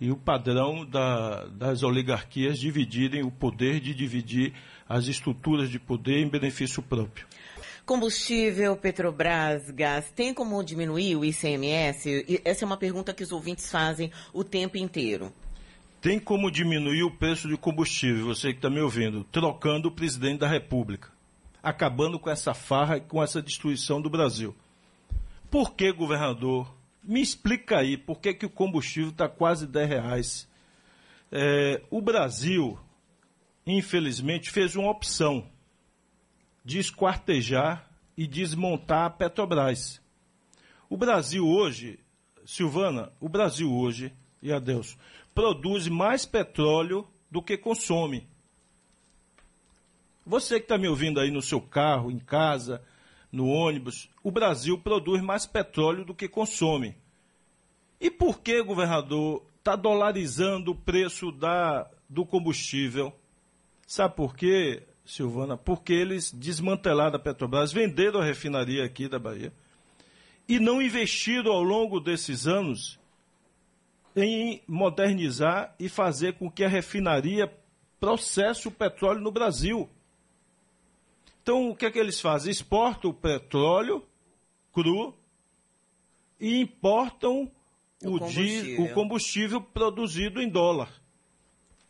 [0.00, 4.54] e o padrão da, das oligarquias dividirem o poder, de dividir
[4.88, 7.26] as estruturas de poder em benefício próprio.
[7.84, 12.40] Combustível, Petrobras, gás, tem como diminuir o ICMS?
[12.44, 15.32] Essa é uma pergunta que os ouvintes fazem o tempo inteiro.
[16.00, 20.38] Tem como diminuir o preço de combustível, você que está me ouvindo, trocando o presidente
[20.38, 21.10] da República,
[21.62, 24.54] acabando com essa farra e com essa destruição do Brasil.
[25.50, 26.79] Por que, governador?
[27.10, 30.48] Me explica aí, por que, que o combustível está quase 10 reais?
[31.32, 32.78] É, o Brasil,
[33.66, 35.50] infelizmente, fez uma opção
[36.64, 40.00] de esquartejar e desmontar a Petrobras.
[40.88, 41.98] O Brasil hoje,
[42.46, 44.96] Silvana, o Brasil hoje, e adeus,
[45.34, 48.28] produz mais petróleo do que consome.
[50.24, 52.80] Você que está me ouvindo aí no seu carro, em casa,
[53.30, 56.96] no ônibus, o Brasil produz mais petróleo do que consome.
[58.00, 63.12] E por que, governador, está dolarizando o preço da, do combustível?
[63.86, 65.56] Sabe por quê, Silvana?
[65.56, 69.52] Porque eles desmantelaram a Petrobras, venderam a refinaria aqui da Bahia
[70.48, 72.98] e não investiram ao longo desses anos
[74.16, 77.48] em modernizar e fazer com que a refinaria
[78.00, 79.88] processe o petróleo no Brasil.
[81.42, 82.50] Então, o que é que eles fazem?
[82.50, 84.04] Exportam o petróleo
[84.72, 85.14] cru
[86.38, 87.50] e importam
[88.02, 88.84] o, o, combustível.
[88.84, 90.90] o combustível produzido em dólar.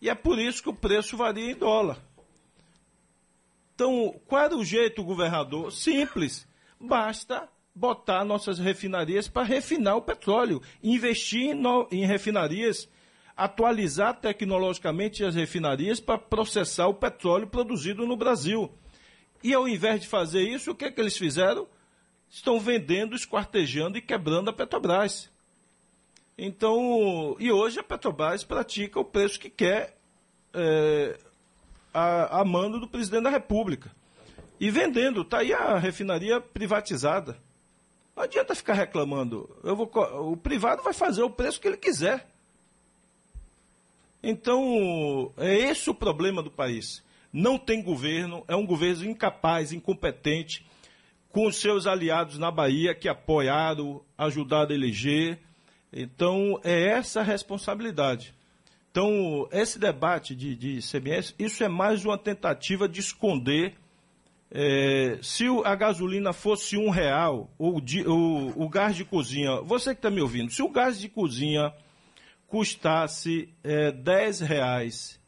[0.01, 1.99] E é por isso que o preço varia em dólar.
[3.75, 5.73] Então, qual era o jeito, governador?
[5.73, 6.47] Simples.
[6.79, 12.89] Basta botar nossas refinarias para refinar o petróleo, investir no, em refinarias,
[13.37, 18.71] atualizar tecnologicamente as refinarias para processar o petróleo produzido no Brasil.
[19.43, 21.67] E ao invés de fazer isso, o que é que eles fizeram?
[22.29, 25.31] Estão vendendo, esquartejando e quebrando a Petrobras.
[26.37, 29.97] Então, e hoje a Petrobras pratica o preço que quer
[30.55, 31.19] é,
[31.93, 33.91] a, a mando do presidente da República.
[34.59, 37.39] E vendendo, está aí a refinaria privatizada.
[38.15, 39.49] Não adianta ficar reclamando.
[39.65, 39.91] Eu vou,
[40.31, 42.29] o privado vai fazer o preço que ele quiser.
[44.23, 47.03] Então, é esse o problema do país.
[47.33, 50.67] Não tem governo, é um governo incapaz, incompetente,
[51.31, 55.39] com os seus aliados na Bahia que apoiaram, ajudaram a eleger.
[55.93, 58.35] Então, é essa a responsabilidade.
[58.91, 63.75] Então, esse debate de, de CBS, isso é mais uma tentativa de esconder
[64.53, 69.99] é, se a gasolina fosse um real, ou o, o gás de cozinha, você que
[69.99, 71.73] está me ouvindo, se o gás de cozinha
[72.49, 75.20] custasse é, 10 reais,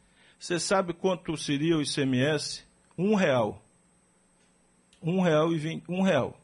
[0.43, 2.65] você sabe quanto seria o ICMS?
[2.99, 3.63] Um real.
[5.01, 6.37] Um real e vinte, um real.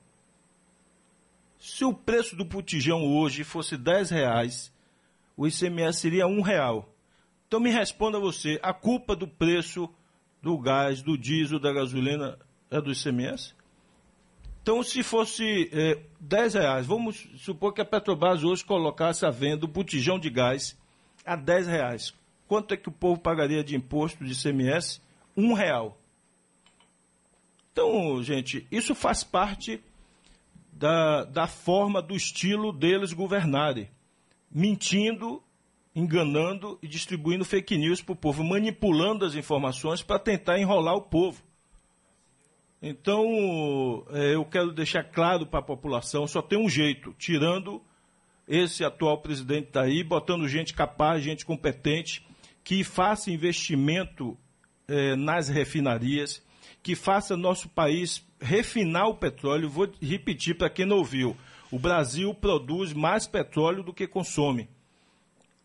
[1.58, 4.72] Se o preço do putijão hoje fosse 10 reais,
[5.36, 6.88] o ICMS seria um real.
[7.48, 9.92] Então me responda você, a culpa do preço
[10.40, 12.38] do gás, do diesel, da gasolina
[12.70, 13.52] é do ICMS?
[14.62, 19.64] Então, se fosse é, 10 reais, vamos supor que a Petrobras hoje colocasse a venda
[19.64, 20.78] o botijão de gás
[21.26, 22.17] a 10 reais.
[22.48, 25.02] Quanto é que o povo pagaria de imposto de ICMS?
[25.36, 26.00] Um real.
[27.70, 29.80] Então, gente, isso faz parte
[30.72, 33.88] da, da forma, do estilo deles governarem.
[34.50, 35.42] Mentindo,
[35.94, 41.02] enganando e distribuindo fake news para o povo, manipulando as informações para tentar enrolar o
[41.02, 41.42] povo.
[42.80, 47.82] Então, é, eu quero deixar claro para a população: só tem um jeito, tirando
[48.46, 52.26] esse atual presidente daí, botando gente capaz, gente competente,
[52.68, 54.36] que faça investimento
[54.86, 56.42] é, nas refinarias,
[56.82, 59.70] que faça nosso país refinar o petróleo.
[59.70, 61.34] Vou repetir para quem não ouviu:
[61.70, 64.68] O Brasil produz mais petróleo do que consome.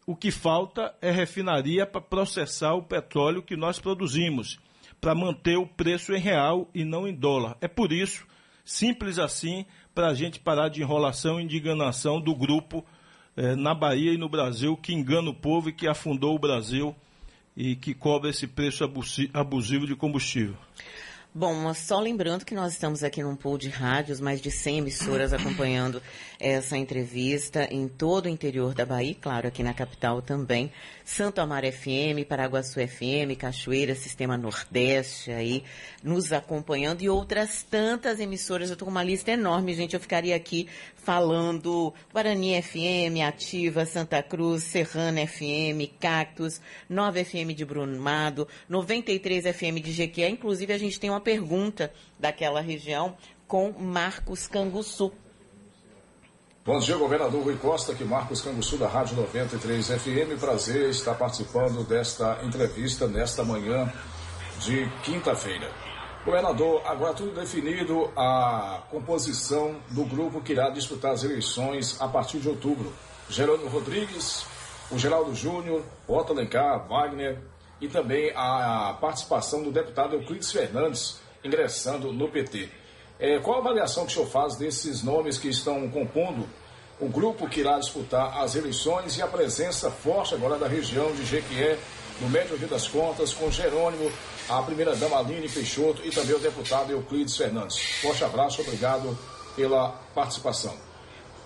[0.07, 4.57] O que falta é refinaria para processar o petróleo que nós produzimos,
[5.01, 7.57] para manter o preço em real e não em dólar.
[7.59, 8.25] É por isso,
[8.63, 12.85] simples assim, para a gente parar de enrolação e de enganação do grupo
[13.35, 16.95] eh, na Bahia e no Brasil que engana o povo e que afundou o Brasil
[17.55, 18.83] e que cobra esse preço
[19.33, 20.57] abusivo de combustível.
[21.35, 25.33] Bom, só lembrando que nós estamos aqui num pool de rádios, mais de 100 emissoras
[25.33, 25.99] acompanhando
[26.39, 30.71] essa entrevista em todo o interior da Bahia, claro, aqui na capital também.
[31.05, 35.63] Santo Amaro FM, Paraguaçu FM, Cachoeira, Sistema Nordeste aí,
[36.03, 38.69] nos acompanhando e outras tantas emissoras.
[38.69, 39.93] Eu estou com uma lista enorme, gente.
[39.93, 40.67] Eu ficaria aqui
[40.97, 49.81] falando Guarani FM, Ativa, Santa Cruz, Serrana FM, Cactus, 9 FM de Brumado, 93 FM
[49.83, 50.29] de Jequié.
[50.29, 53.15] Inclusive, a gente tem uma pergunta daquela região
[53.47, 55.11] com Marcos Canguçu.
[56.65, 60.39] Bom dia, governador Rui Costa, aqui Marcos Canguçu da Rádio 93 FM.
[60.39, 63.91] Prazer estar participando desta entrevista nesta manhã
[64.59, 65.69] de quinta-feira.
[66.23, 72.39] Governador, agora tudo definido a composição do grupo que irá disputar as eleições a partir
[72.39, 72.93] de outubro.
[73.29, 74.45] Jerônimo Rodrigues,
[74.89, 77.39] o Geraldo Júnior, Otto Alencar, Wagner
[77.83, 82.69] e também a participação do deputado Euclides Fernandes ingressando no PT.
[83.19, 86.47] É, qual a avaliação que o senhor faz desses nomes que estão compondo
[86.97, 91.25] o grupo que irá disputar as eleições e a presença forte agora da região de
[91.25, 91.77] Jequié,
[92.21, 94.09] no Médio Rio das Contas, com Jerônimo,
[94.47, 97.77] a primeira-dama Aline Peixoto e também o deputado Euclides Fernandes.
[98.01, 99.17] Forte abraço, obrigado
[99.57, 100.73] pela participação.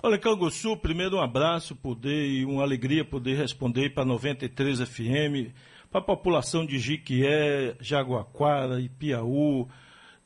[0.00, 5.52] Olha, Canguçu, primeiro um abraço poder e uma alegria poder responder para 93 FM,
[5.90, 9.68] para a população de Jiquié, Jaguaquara, Ipiaú,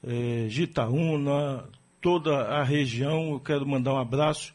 [0.04, 1.64] eh, Gitaúna,
[2.00, 3.32] toda a região.
[3.32, 4.52] Eu quero mandar um abraço,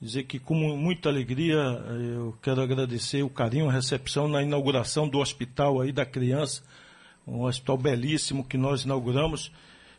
[0.00, 5.08] dizer que com muita alegria eh, eu quero agradecer o carinho, a recepção na inauguração
[5.08, 6.62] do hospital aí da criança,
[7.26, 9.52] um hospital belíssimo que nós inauguramos.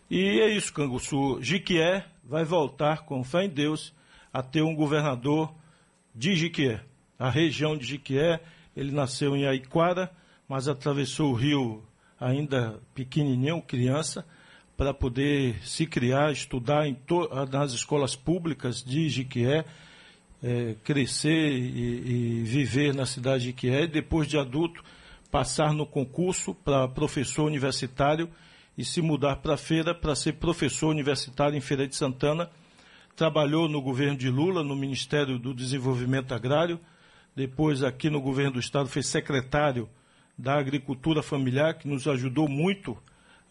[0.09, 1.41] E é isso, Canguçu.
[1.41, 3.93] Jiquié vai voltar, com fé em Deus,
[4.33, 5.53] a ter um governador
[6.13, 6.81] de Jiquié.
[7.17, 8.41] A região de Jiquié,
[8.75, 10.11] ele nasceu em Aiquara,
[10.51, 11.81] mas atravessou o rio
[12.19, 14.25] ainda pequenininho, criança,
[14.75, 16.83] para poder se criar, estudar
[17.49, 19.63] nas escolas públicas de Jiquié,
[20.43, 24.83] é, crescer e, e, viver na cidade de Jiquié, e depois de adulto
[25.31, 28.29] passar no concurso para professor universitário
[28.77, 32.49] e se mudar para feira para ser professor universitário em Feira de Santana.
[33.15, 36.77] Trabalhou no governo de Lula, no Ministério do Desenvolvimento Agrário,
[37.33, 39.87] depois aqui no governo do Estado foi secretário
[40.37, 42.97] da Agricultura Familiar, que nos ajudou muito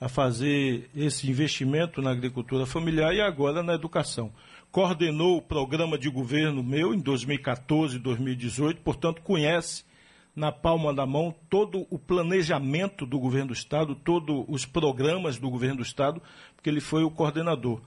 [0.01, 4.33] a fazer esse investimento na agricultura familiar e agora na educação.
[4.73, 9.85] Coordenou o programa de governo meu em 2014 e 2018, portanto, conhece
[10.35, 15.51] na palma da mão todo o planejamento do governo do Estado, todos os programas do
[15.51, 16.23] governo do Estado,
[16.55, 17.83] porque ele foi o coordenador.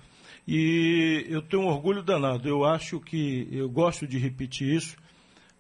[0.48, 4.98] E eu tenho um orgulho danado, eu acho que, eu gosto de repetir isso,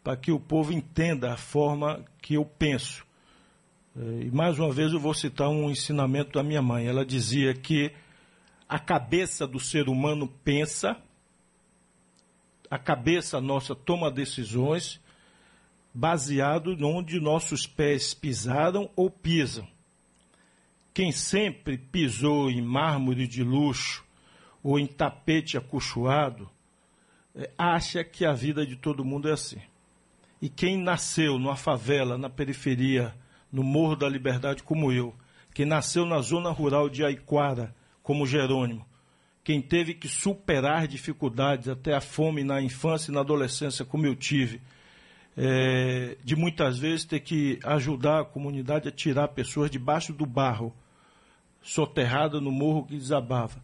[0.03, 3.05] para que o povo entenda a forma que eu penso.
[3.95, 6.87] É, e mais uma vez eu vou citar um ensinamento da minha mãe.
[6.87, 7.91] Ela dizia que
[8.67, 10.97] a cabeça do ser humano pensa,
[12.69, 14.99] a cabeça nossa toma decisões
[15.93, 19.67] baseado onde nossos pés pisaram ou pisam.
[20.91, 24.03] Quem sempre pisou em mármore de luxo
[24.63, 26.49] ou em tapete acolchoado,
[27.35, 29.61] é, acha que a vida de todo mundo é assim.
[30.41, 33.13] E quem nasceu numa favela, na periferia,
[33.53, 35.13] no Morro da Liberdade como eu,
[35.53, 38.83] quem nasceu na zona rural de Aiquara como Jerônimo,
[39.43, 44.15] quem teve que superar dificuldades, até a fome na infância e na adolescência, como eu
[44.15, 44.59] tive,
[45.37, 50.73] é, de muitas vezes ter que ajudar a comunidade a tirar pessoas debaixo do barro,
[51.61, 53.61] soterrada no morro que desabava.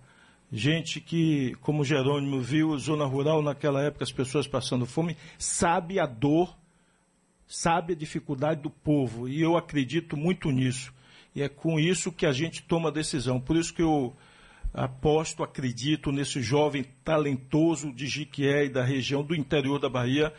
[0.51, 6.05] Gente que, como Jerônimo viu, zona rural naquela época, as pessoas passando fome, sabe a
[6.05, 6.55] dor
[7.49, 10.93] sabe a dificuldade do povo e eu acredito muito nisso.
[11.35, 13.41] E é com isso que a gente toma a decisão.
[13.41, 14.15] Por isso que eu
[14.71, 20.31] aposto, acredito nesse jovem talentoso de Jiquié e da região do interior da Bahia.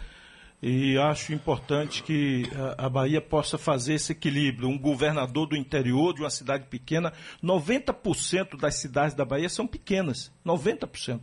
[0.63, 2.45] E acho importante que
[2.79, 4.69] a Bahia possa fazer esse equilíbrio.
[4.69, 10.31] Um governador do interior de uma cidade pequena, 90% das cidades da Bahia são pequenas,
[10.47, 11.23] 90%.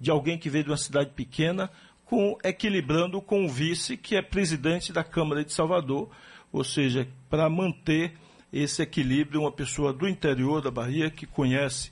[0.00, 1.70] De alguém que veio de uma cidade pequena,
[2.04, 6.10] com, equilibrando com o vice, que é presidente da Câmara de Salvador,
[6.52, 8.12] ou seja, para manter
[8.52, 11.90] esse equilíbrio, uma pessoa do interior da Bahia que conhece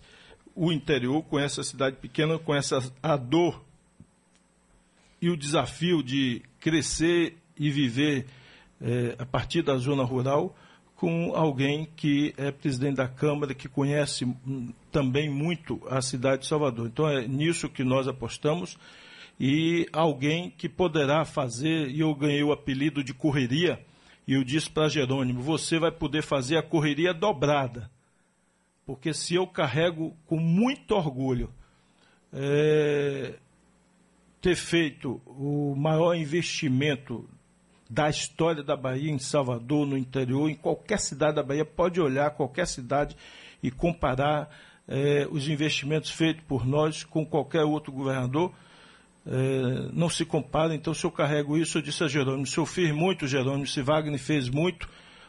[0.55, 3.65] o interior, conhece a cidade pequena, conhece a, dor
[5.21, 8.27] e o desafio de crescer e viver
[8.81, 10.55] é, a partir da zona rural
[10.95, 14.25] com alguém que é presidente da Câmara, que conhece
[14.93, 16.87] também muito a cidade de Salvador.
[16.87, 18.79] Então é nisso que nós apostamos
[19.39, 23.85] e alguém que poderá fazer, e eu ganhei o apelido de correria,
[24.27, 27.91] e eu disse para Jerônimo, você vai poder fazer a correria dobrada.
[28.87, 31.53] Porque se eu carrego com muito orgulho
[32.33, 33.35] é,
[34.41, 37.29] ter feito o maior investimento
[37.89, 42.31] da história da Bahia em Salvador, no interior, em qualquer cidade da Bahia, pode olhar
[42.31, 43.17] qualquer cidade
[43.63, 44.49] e comparar
[44.89, 48.53] é, os investimentos feitos por nós com qualquer outro governador.
[49.25, 52.67] É, não se compara, então se eu carrego isso, eu disse a Jerônimo, se eu
[52.67, 54.89] fiz muito, Jerônimo, se Wagner fez muito,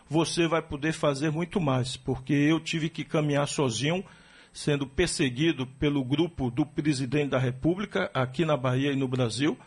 [0.09, 4.03] você vai poder fazer muito mais, porque eu tive que caminhar sozinho,
[4.51, 9.57] sendo perseguido pelo grupo do presidente da República, aqui na Bahia e no Brasil,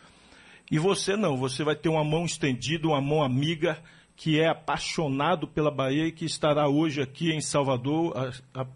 [0.70, 3.78] e você não, você vai ter uma mão estendida, uma mão amiga,
[4.16, 8.66] que é apaixonado pela Bahia e que estará hoje aqui em Salvador, a, a,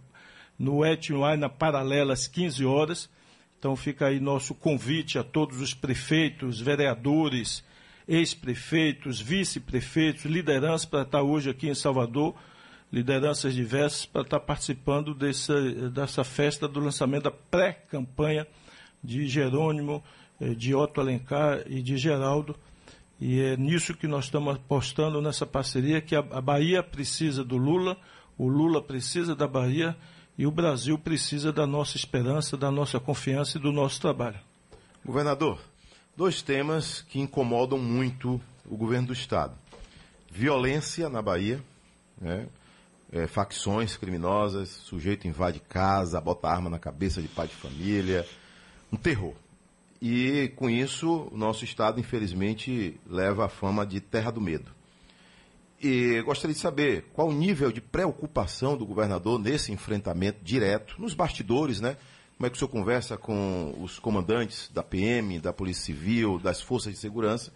[0.59, 3.11] no Etnuai, na paralela, às 15 horas.
[3.61, 7.63] Então fica aí nosso convite a todos os prefeitos, vereadores,
[8.09, 12.35] ex-prefeitos, vice-prefeitos, lideranças para estar hoje aqui em Salvador,
[12.91, 18.47] lideranças diversas para estar participando dessa, dessa festa do lançamento da pré-campanha
[19.05, 20.03] de Jerônimo
[20.41, 22.57] é, de Otto Alencar e de Geraldo.
[23.21, 27.99] E é nisso que nós estamos apostando nessa parceria, que a, Bahia precisa do Lula,
[28.39, 29.95] o Lula precisa da Bahia
[30.37, 34.39] e o Brasil precisa da nossa esperança, da nossa confiança e do nosso trabalho.
[35.05, 35.61] Governador,
[36.17, 39.55] dois temas que incomodam muito o governo do Estado.
[40.31, 41.63] Violência na Bahia,
[42.21, 42.47] né?
[43.13, 48.27] é, facções criminosas, sujeito invade casa, bota arma na cabeça de pai de família,
[48.93, 49.35] um terror.
[50.01, 54.71] E com isso, o nosso estado, infelizmente, leva a fama de terra do medo.
[55.83, 61.15] E gostaria de saber qual o nível de preocupação do governador nesse enfrentamento direto, nos
[61.15, 61.97] bastidores, né?
[62.37, 66.61] Como é que o senhor conversa com os comandantes da PM, da Polícia Civil, das
[66.61, 67.51] Forças de Segurança?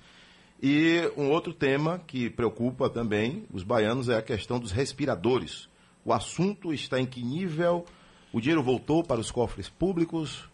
[0.62, 5.68] E um outro tema que preocupa também os baianos é a questão dos respiradores.
[6.03, 7.85] O assunto está em que nível?
[8.33, 10.49] O dinheiro voltou para os cofres públicos?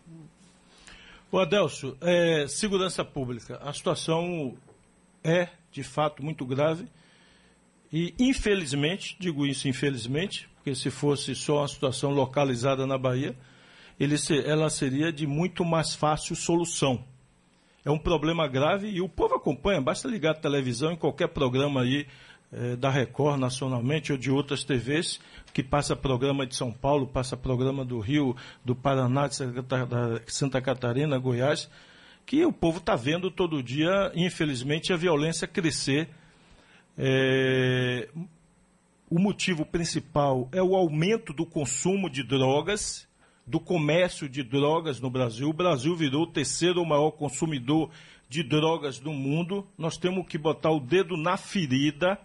[1.30, 4.56] O Adelso, é, segurança pública, a situação
[5.22, 6.88] é de fato muito grave
[7.92, 13.34] e infelizmente, digo isso infelizmente, porque se fosse só uma situação localizada na Bahia,
[13.98, 14.16] ele,
[14.46, 17.04] ela seria de muito mais fácil solução.
[17.84, 21.82] É um problema grave e o povo acompanha, basta ligar a televisão em qualquer programa
[21.82, 22.06] aí
[22.52, 25.20] é, da Record nacionalmente ou de outras TVs,
[25.52, 29.36] que passa programa de São Paulo, passa programa do Rio, do Paraná, de
[30.26, 31.70] Santa Catarina, Goiás,
[32.26, 36.08] que o povo está vendo todo dia, infelizmente, a violência crescer.
[36.96, 38.08] É,
[39.08, 43.08] o motivo principal é o aumento do consumo de drogas,
[43.46, 45.48] do comércio de drogas no Brasil.
[45.48, 47.90] O Brasil virou o terceiro maior consumidor
[48.28, 49.66] de drogas do mundo.
[49.76, 52.18] Nós temos que botar o dedo na ferida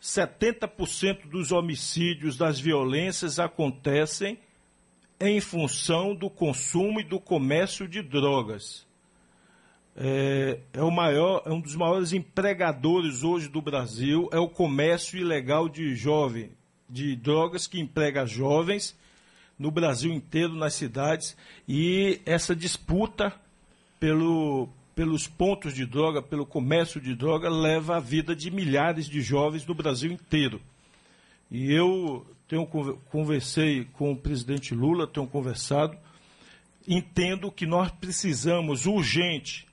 [0.00, 4.38] 70% dos homicídios, das violências acontecem
[5.20, 8.86] em função do consumo e do comércio de drogas.
[10.00, 15.18] É, é, o maior, é um dos maiores empregadores hoje do Brasil, é o comércio
[15.18, 16.52] ilegal de jovem,
[16.88, 18.96] de drogas que emprega jovens
[19.58, 21.36] no Brasil inteiro, nas cidades,
[21.66, 23.34] e essa disputa
[23.98, 29.20] pelo, pelos pontos de droga, pelo comércio de droga, leva a vida de milhares de
[29.20, 30.60] jovens no Brasil inteiro.
[31.50, 32.64] E eu tenho
[33.10, 35.98] conversei com o presidente Lula, tenho conversado,
[36.86, 39.67] entendo que nós precisamos urgente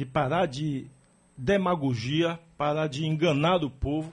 [0.00, 0.86] de parar de
[1.36, 4.10] demagogia, parar de enganar o povo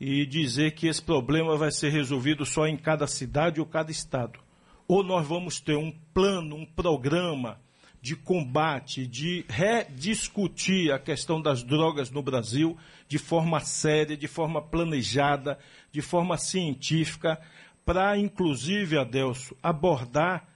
[0.00, 4.40] e dizer que esse problema vai ser resolvido só em cada cidade ou cada estado.
[4.88, 7.60] Ou nós vamos ter um plano, um programa
[8.02, 12.76] de combate, de rediscutir a questão das drogas no Brasil
[13.06, 15.56] de forma séria, de forma planejada,
[15.92, 17.40] de forma científica,
[17.84, 20.48] para, inclusive, Adelso, abordar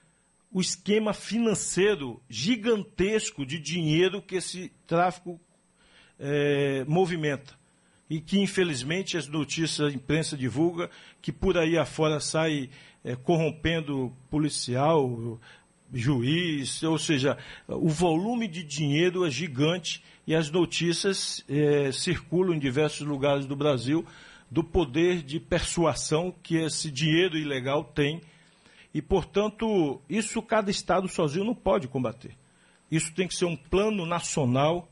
[0.51, 5.39] o esquema financeiro gigantesco de dinheiro que esse tráfico
[6.19, 7.59] é, movimenta.
[8.09, 10.89] E que, infelizmente, as notícias, a imprensa divulga,
[11.21, 12.69] que por aí afora sai
[13.03, 15.39] é, corrompendo policial,
[15.93, 17.37] juiz, ou seja,
[17.67, 23.55] o volume de dinheiro é gigante e as notícias é, circulam em diversos lugares do
[23.55, 24.05] Brasil
[24.49, 28.21] do poder de persuasão que esse dinheiro ilegal tem
[28.93, 32.35] e, portanto, isso cada Estado sozinho não pode combater.
[32.89, 34.89] Isso tem que ser um plano nacional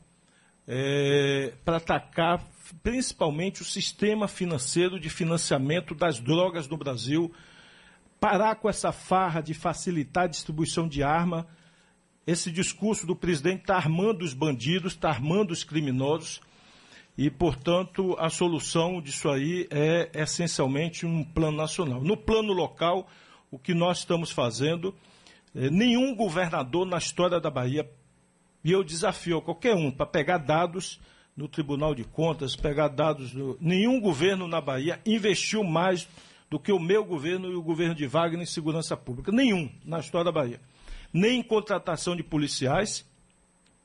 [0.66, 2.46] é, para atacar
[2.82, 7.32] principalmente o sistema financeiro de financiamento das drogas no Brasil,
[8.18, 11.46] parar com essa farra de facilitar a distribuição de arma.
[12.26, 16.40] Esse discurso do presidente está armando os bandidos, está armando os criminosos.
[17.18, 22.00] E, portanto, a solução disso aí é essencialmente um plano nacional.
[22.00, 23.08] No plano local,
[23.50, 24.94] o que nós estamos fazendo,
[25.54, 27.90] é, nenhum governador na história da Bahia,
[28.62, 31.00] e eu desafio qualquer um para pegar dados
[31.36, 33.56] no Tribunal de Contas, pegar dados do.
[33.60, 36.06] Nenhum governo na Bahia investiu mais
[36.50, 39.32] do que o meu governo e o governo de Wagner em segurança pública.
[39.32, 40.60] Nenhum na história da Bahia.
[41.12, 43.08] Nem em contratação de policiais.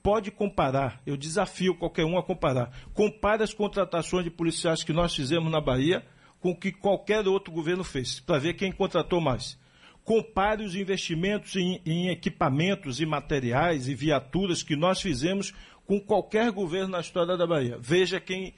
[0.04, 2.72] Pode comparar, eu desafio qualquer um a comparar.
[2.94, 6.06] Compare as contratações de policiais que nós fizemos na Bahia
[6.40, 9.58] com o que qualquer outro governo fez, para ver quem contratou mais.
[10.04, 15.54] Compare os investimentos em, em equipamentos e materiais e viaturas que nós fizemos
[15.86, 17.78] com qualquer governo na história da Bahia.
[17.80, 18.54] Veja quem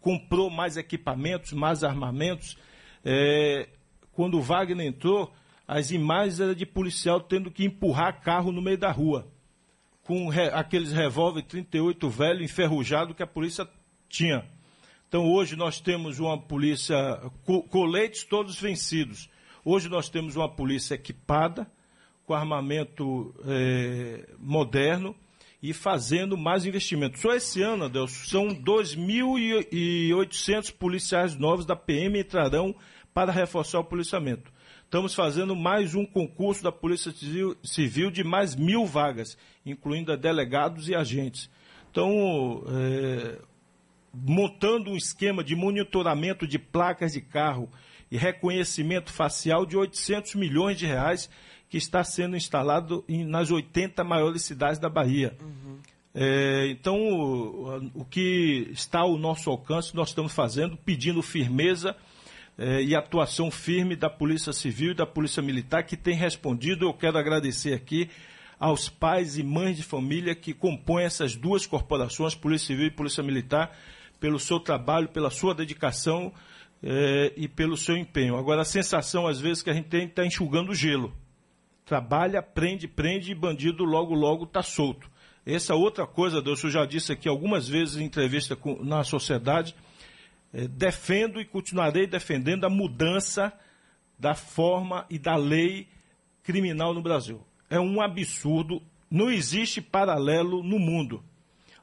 [0.00, 2.56] comprou mais equipamentos, mais armamentos.
[3.04, 3.68] É,
[4.12, 5.32] quando o Wagner entrou,
[5.66, 9.26] as imagens eram de policial tendo que empurrar carro no meio da rua,
[10.04, 13.66] com re, aqueles revólver 38 velho, enferrujado que a polícia
[14.08, 14.44] tinha.
[15.12, 16.96] Então hoje nós temos uma polícia,
[17.68, 19.28] coletes todos vencidos.
[19.62, 21.70] Hoje nós temos uma polícia equipada,
[22.24, 25.14] com armamento é, moderno,
[25.62, 27.20] e fazendo mais investimentos.
[27.20, 32.74] Só esse ano, Adelson, são 2.800 policiais novos da PM entrarão
[33.12, 34.50] para reforçar o policiamento.
[34.84, 37.12] Estamos fazendo mais um concurso da Polícia
[37.62, 39.36] Civil de mais mil vagas,
[39.66, 41.50] incluindo delegados e agentes.
[41.90, 43.38] Então, é,
[44.12, 47.68] montando um esquema de monitoramento de placas de carro
[48.10, 51.30] e reconhecimento facial de 800 milhões de reais
[51.68, 55.36] que está sendo instalado em, nas 80 maiores cidades da Bahia.
[55.40, 55.78] Uhum.
[56.14, 61.96] É, então, o, o, que está ao nosso alcance, nós estamos fazendo, pedindo firmeza
[62.58, 66.84] é, e atuação firme da Polícia Civil e da Polícia Militar, que tem respondido.
[66.84, 68.10] Eu quero agradecer aqui
[68.60, 73.22] aos pais e mães de família que compõem essas duas corporações, Polícia Civil e Polícia
[73.22, 73.74] Militar,
[74.22, 76.32] pelo seu trabalho, pela sua dedicação
[76.80, 78.36] é, e pelo seu empenho.
[78.36, 81.12] Agora, a sensação, às vezes, que a gente tem está enxugando gelo
[81.84, 85.10] trabalha, prende, prende e bandido logo, logo está solto.
[85.44, 89.74] Essa outra coisa, Deus, eu já disse aqui algumas vezes em entrevista com, na sociedade,
[90.54, 93.52] é, defendo e continuarei defendendo a mudança
[94.16, 95.88] da forma e da lei
[96.44, 97.44] criminal no Brasil.
[97.68, 101.24] É um absurdo, não existe paralelo no mundo.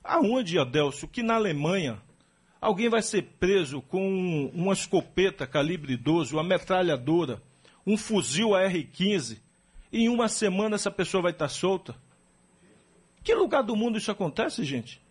[0.02, 2.02] Aonde, Adelso, que na Alemanha
[2.60, 7.42] alguém vai ser preso com uma escopeta calibre 12, uma metralhadora,
[7.86, 9.40] um fuzil AR-15,
[9.92, 11.96] em uma semana essa pessoa vai estar solta?
[13.24, 15.02] Que lugar do mundo isso acontece, gente?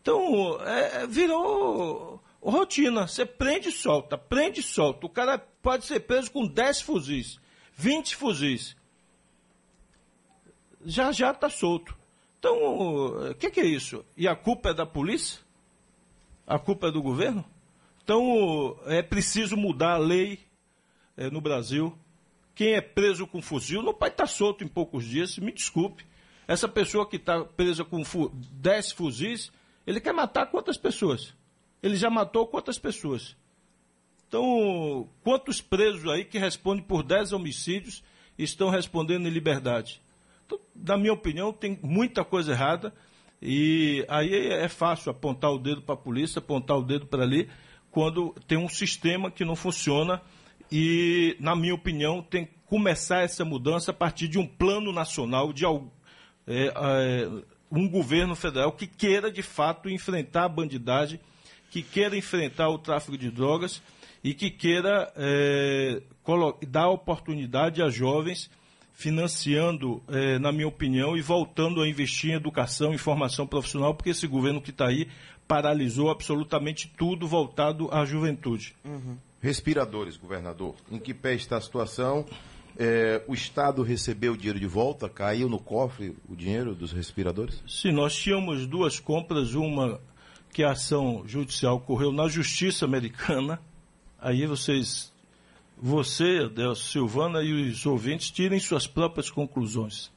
[0.00, 3.06] Então, é, é virou rotina.
[3.06, 5.06] Você prende e solta, prende e solta.
[5.06, 7.38] O cara pode ser preso com 10 fuzis,
[7.74, 8.76] 20 fuzis.
[10.84, 11.96] Já já está solto.
[12.38, 14.04] Então, o que, que é isso?
[14.16, 15.40] E a culpa é da polícia?
[16.48, 17.44] A culpa é do governo?
[18.02, 20.40] Então, é preciso mudar a lei
[21.16, 21.96] é, no Brasil
[22.58, 26.04] quem é preso com fuzil não pode estar solto em poucos dias, me desculpe.
[26.44, 29.52] Essa pessoa que está presa com 10 fuzis,
[29.86, 31.32] ele quer matar quantas pessoas?
[31.80, 33.36] Ele já matou quantas pessoas?
[34.26, 38.02] Então, quantos presos aí que respondem por 10 homicídios
[38.36, 40.02] estão respondendo em liberdade?
[40.44, 42.92] Então, na minha opinião, tem muita coisa errada.
[43.40, 47.48] E aí é fácil apontar o dedo para a polícia, apontar o dedo para ali,
[47.90, 50.20] quando tem um sistema que não funciona.
[50.70, 55.52] E, na minha opinião, tem que começar essa mudança a partir de um plano nacional,
[55.52, 55.68] de é,
[56.46, 57.28] é,
[57.70, 61.20] um governo federal que queira, de fato, enfrentar a bandidagem,
[61.70, 63.82] que queira enfrentar o tráfico de drogas
[64.22, 66.02] e que queira é,
[66.66, 68.50] dar oportunidade a jovens
[68.98, 74.10] financiando, é, na minha opinião, e voltando a investir em educação e formação profissional, porque
[74.10, 75.06] esse governo que está aí
[75.46, 78.74] paralisou absolutamente tudo voltado à juventude.
[78.84, 79.16] Uhum.
[79.40, 80.74] Respiradores, governador.
[80.90, 82.26] Em que pé está a situação?
[82.76, 85.08] É, o Estado recebeu o dinheiro de volta?
[85.08, 87.62] Caiu no cofre o dinheiro dos respiradores?
[87.68, 90.00] Sim, nós tínhamos duas compras, uma
[90.52, 93.60] que a ação judicial ocorreu na Justiça Americana.
[94.20, 95.12] Aí vocês,
[95.80, 100.10] você, Adelso Silvana e os ouvintes, tirem suas próprias conclusões.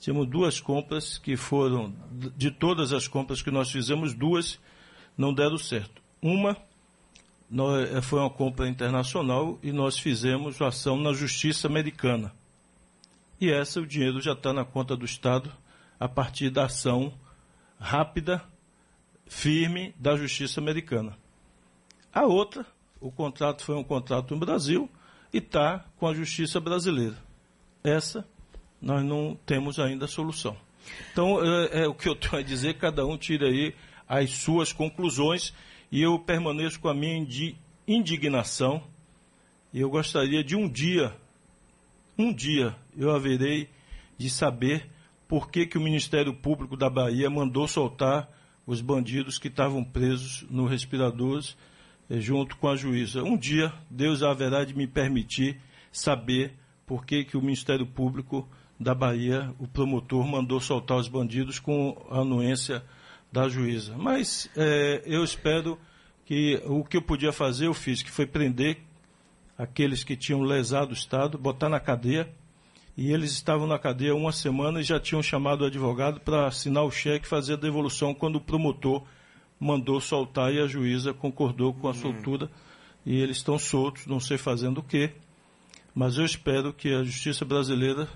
[0.00, 1.92] Tínhamos duas compras que foram,
[2.36, 4.60] de todas as compras que nós fizemos, duas
[5.16, 6.00] não deram certo.
[6.22, 6.56] Uma
[7.50, 12.32] eh, foi uma compra internacional e nós fizemos a ação na justiça americana.
[13.40, 15.52] E essa, o dinheiro já está na conta do Estado
[15.98, 17.12] a partir da ação
[17.78, 18.42] rápida,
[19.26, 21.16] firme da justiça americana.
[22.12, 22.66] A outra,
[23.00, 24.88] o contrato foi um contrato no Brasil
[25.32, 27.16] e está com a justiça brasileira.
[27.82, 28.26] Essa
[28.80, 30.56] nós não temos ainda solução.
[31.12, 33.74] Então, é, é, o que eu tenho a dizer, cada um tira aí
[34.08, 35.52] as suas conclusões
[35.90, 37.26] e eu permaneço com a minha
[37.86, 38.82] indignação
[39.72, 41.14] e eu gostaria de um dia,
[42.16, 43.68] um dia, eu haverei
[44.16, 44.88] de saber
[45.26, 48.30] por que, que o Ministério Público da Bahia mandou soltar
[48.66, 51.56] os bandidos que estavam presos no respiradores
[52.10, 53.22] junto com a juíza.
[53.22, 55.60] Um dia Deus haverá de me permitir
[55.92, 56.54] saber
[56.86, 58.48] por que, que o Ministério Público
[58.80, 62.82] da Bahia, o promotor, mandou soltar os bandidos com a anuência
[63.30, 63.96] da juíza.
[63.96, 65.78] Mas é, eu espero
[66.24, 68.78] que o que eu podia fazer, eu fiz, que foi prender
[69.56, 72.32] aqueles que tinham lesado o Estado, botar na cadeia,
[72.96, 76.84] e eles estavam na cadeia uma semana e já tinham chamado o advogado para assinar
[76.84, 79.04] o cheque e fazer a devolução quando o promotor
[79.58, 81.94] mandou soltar e a juíza concordou com a hum.
[81.94, 82.50] soltura
[83.04, 85.12] e eles estão soltos, não sei fazendo o quê,
[85.94, 88.08] mas eu espero que a justiça brasileira,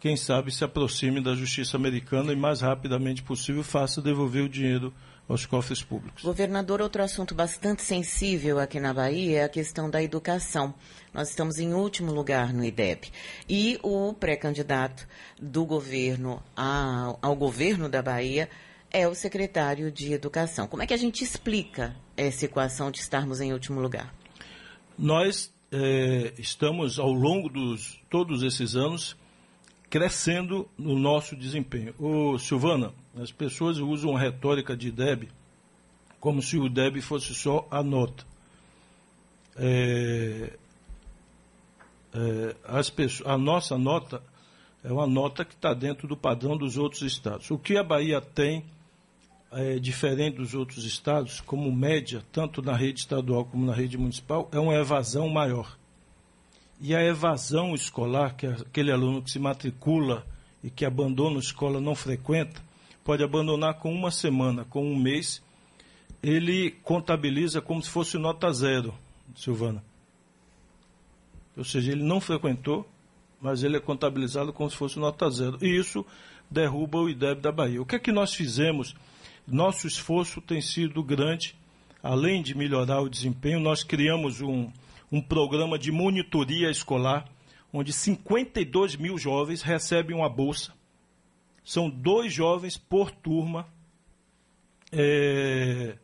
[0.00, 4.92] quem sabe, se aproxime da justiça americana e mais rapidamente possível faça devolver o dinheiro
[5.28, 6.24] aos cofres públicos.
[6.24, 10.74] Governador, outro assunto bastante sensível aqui na Bahia é a questão da educação.
[11.14, 13.08] Nós estamos em último lugar no IDEB.
[13.48, 15.06] E o pré-candidato
[15.40, 18.48] do governo ao, ao governo da Bahia
[18.92, 20.66] é o secretário de Educação.
[20.66, 24.14] Como é que a gente explica essa equação de estarmos em último lugar?
[24.98, 29.16] Nós é, estamos, ao longo dos todos esses anos,
[29.88, 31.94] crescendo no nosso desempenho.
[31.98, 35.28] Ô, Silvana, as pessoas usam a retórica de DEB
[36.20, 38.24] como se o DEB fosse só a nota.
[39.56, 40.52] É,
[42.12, 44.22] é, as pessoas, a nossa nota
[44.84, 47.50] é uma nota que está dentro do padrão dos outros estados.
[47.50, 48.64] O que a Bahia tem
[49.52, 54.48] é, diferente dos outros estados, como média, tanto na rede estadual como na rede municipal,
[54.52, 55.76] é uma evasão maior.
[56.80, 60.26] E a evasão escolar, que é aquele aluno que se matricula
[60.62, 62.62] e que abandona a escola, não frequenta,
[63.04, 65.42] pode abandonar com uma semana, com um mês,
[66.22, 68.94] ele contabiliza como se fosse nota zero,
[69.34, 69.82] Silvana.
[71.56, 72.88] Ou seja, ele não frequentou,
[73.40, 75.58] mas ele é contabilizado como se fosse nota zero.
[75.60, 76.04] E isso
[76.50, 77.80] derruba o IDEB da Bahia.
[77.82, 78.94] O que é que nós fizemos?
[79.46, 81.56] Nosso esforço tem sido grande.
[82.02, 84.70] Além de melhorar o desempenho, nós criamos um,
[85.12, 87.28] um programa de monitoria escolar,
[87.72, 90.72] onde 52 mil jovens recebem uma bolsa.
[91.62, 93.66] São dois jovens por turma,
[94.90, 95.96] é,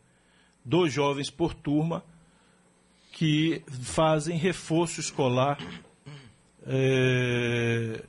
[0.63, 2.03] dois jovens por turma,
[3.11, 5.57] que fazem reforço escolar
[6.67, 8.03] é,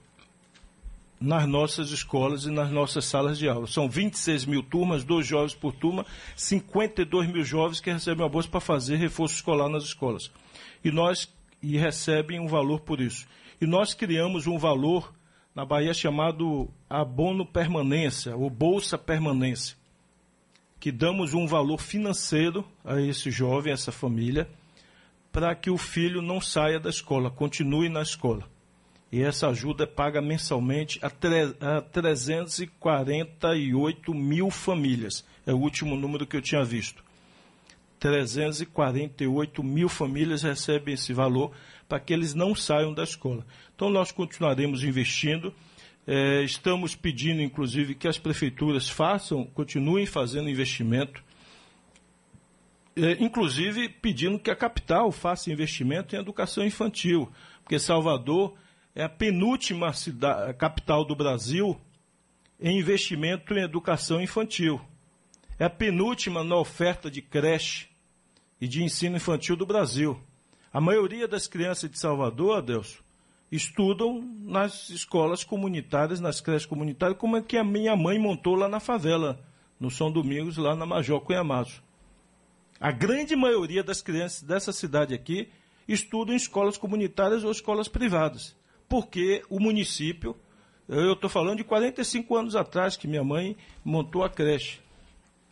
[1.20, 3.66] nas nossas escolas e nas nossas salas de aula.
[3.66, 6.06] São 26 mil turmas, dois jovens por turma,
[6.36, 10.30] 52 mil jovens que recebem a bolsa para fazer reforço escolar nas escolas
[10.84, 11.28] e nós
[11.62, 13.26] e recebem um valor por isso.
[13.60, 15.12] E nós criamos um valor
[15.54, 19.76] na Bahia chamado abono permanência, ou bolsa permanência,
[20.78, 24.48] que damos um valor financeiro a esse jovem, a essa família,
[25.32, 28.48] para que o filho não saia da escola, continue na escola.
[29.10, 31.06] E essa ajuda é paga mensalmente a,
[31.78, 35.24] a 348 mil famílias.
[35.46, 37.02] É o último número que eu tinha visto.
[37.98, 41.52] 348 mil famílias recebem esse valor
[41.88, 43.46] para que eles não saiam da escola.
[43.74, 45.54] Então, nós continuaremos investindo.
[46.06, 51.24] É, estamos pedindo, inclusive, que as prefeituras façam, continuem fazendo investimento.
[52.94, 57.30] É, inclusive, pedindo que a capital faça investimento em educação infantil,
[57.62, 58.54] porque Salvador
[58.98, 61.80] é a penúltima cidade, capital do Brasil
[62.60, 64.80] em investimento em educação infantil.
[65.56, 67.86] É a penúltima na oferta de creche
[68.60, 70.20] e de ensino infantil do Brasil.
[70.72, 73.04] A maioria das crianças de Salvador, Adelso,
[73.52, 78.68] estudam nas escolas comunitárias, nas creches comunitárias, como é que a minha mãe montou lá
[78.68, 79.40] na favela,
[79.78, 81.84] no São Domingos, lá na Major Cunhamazo.
[82.80, 85.48] A grande maioria das crianças dessa cidade aqui
[85.86, 88.57] estudam em escolas comunitárias ou escolas privadas,
[88.88, 90.36] porque o município,
[90.88, 94.80] eu estou falando de 45 anos atrás que minha mãe montou a creche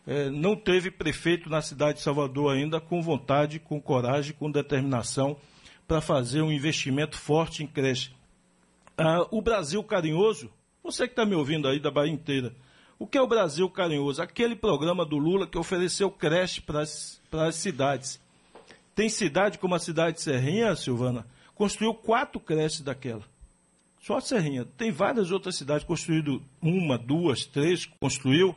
[0.07, 5.35] é, não teve prefeito na cidade de Salvador ainda com vontade, com coragem, com determinação
[5.85, 8.11] para fazer um investimento forte em creche.
[8.97, 10.49] Ah, o Brasil Carinhoso,
[10.81, 12.55] você que está me ouvindo aí da Bahia inteira,
[12.97, 14.21] o que é o Brasil Carinhoso?
[14.21, 18.19] Aquele programa do Lula que ofereceu creche para as cidades.
[18.95, 21.27] Tem cidade como a cidade de Serrinha, Silvana,
[21.57, 23.23] construiu quatro creches daquela.
[23.99, 24.65] Só a Serrinha.
[24.77, 28.55] Tem várias outras cidades construído uma, duas, três, construiu.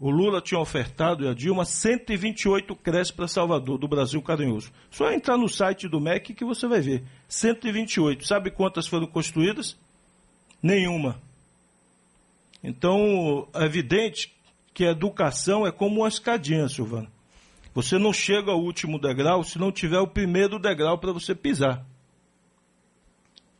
[0.00, 4.72] O Lula tinha ofertado e a Dilma 128 creches para Salvador, do Brasil Carinhoso.
[4.90, 7.04] Só entrar no site do MEC que você vai ver.
[7.28, 8.26] 128.
[8.26, 9.76] Sabe quantas foram construídas?
[10.62, 11.20] Nenhuma.
[12.62, 14.34] Então, é evidente
[14.72, 17.08] que a educação é como uma escadinha, Silvana.
[17.74, 21.84] Você não chega ao último degrau se não tiver o primeiro degrau para você pisar.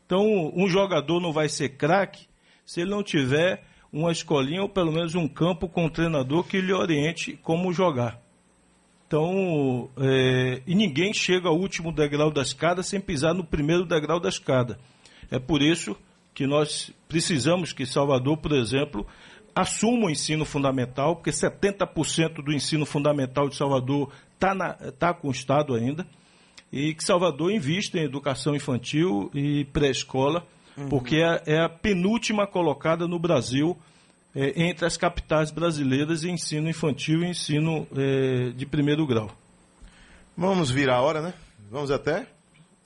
[0.05, 2.27] Então, um jogador não vai ser craque
[2.65, 6.59] se ele não tiver uma escolinha ou pelo menos um campo com um treinador que
[6.59, 8.21] lhe oriente como jogar.
[9.07, 14.19] Então, é, e ninguém chega ao último degrau da escada sem pisar no primeiro degrau
[14.19, 14.79] da escada.
[15.29, 15.95] É por isso
[16.33, 19.07] que nós precisamos que Salvador, por exemplo,
[19.55, 25.31] assuma o ensino fundamental, porque 70% do ensino fundamental de Salvador está tá com o
[25.31, 26.05] Estado ainda,
[26.71, 30.45] e que Salvador invista em educação infantil e pré-escola,
[30.77, 30.89] uhum.
[30.89, 33.77] porque é, é, a penúltima colocada no Brasil
[34.35, 39.31] é, entre as capitais brasileiras em ensino infantil e ensino é, de primeiro grau.
[40.35, 41.33] Vamos virar a hora, né?
[41.71, 42.27] Vamos até?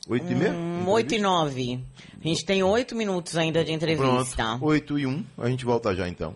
[0.07, 0.51] Oito e meia?
[0.51, 1.83] Hum, oito e nove.
[2.23, 4.43] A gente tem oito minutos ainda de entrevista.
[4.43, 4.65] Pronto.
[4.65, 5.23] Oito e um.
[5.37, 6.35] A gente volta já então.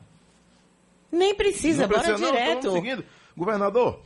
[1.12, 2.72] Nem precisa, não bora direto.
[2.72, 3.06] Seguindo.
[3.38, 4.00] Governador,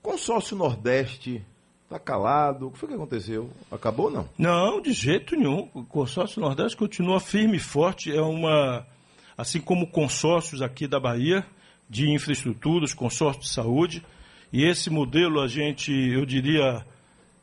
[0.00, 1.44] consórcio Nordeste
[1.92, 2.66] está calado.
[2.66, 3.50] O que foi que aconteceu?
[3.70, 4.28] Acabou não?
[4.38, 5.68] Não, de jeito nenhum.
[5.74, 8.10] O consórcio Nordeste continua firme e forte.
[8.10, 8.86] É uma.
[9.36, 11.44] Assim como consórcios aqui da Bahia,
[11.88, 14.02] de infraestruturas, consórcio de saúde.
[14.52, 16.84] E esse modelo a gente, eu diria,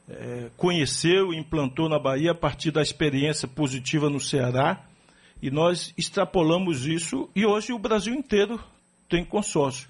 [0.08, 4.86] é, conheceu e implantou na Bahia a partir da experiência positiva no Ceará.
[5.42, 8.60] E nós extrapolamos isso e hoje o Brasil inteiro
[9.08, 9.88] tem consórcio,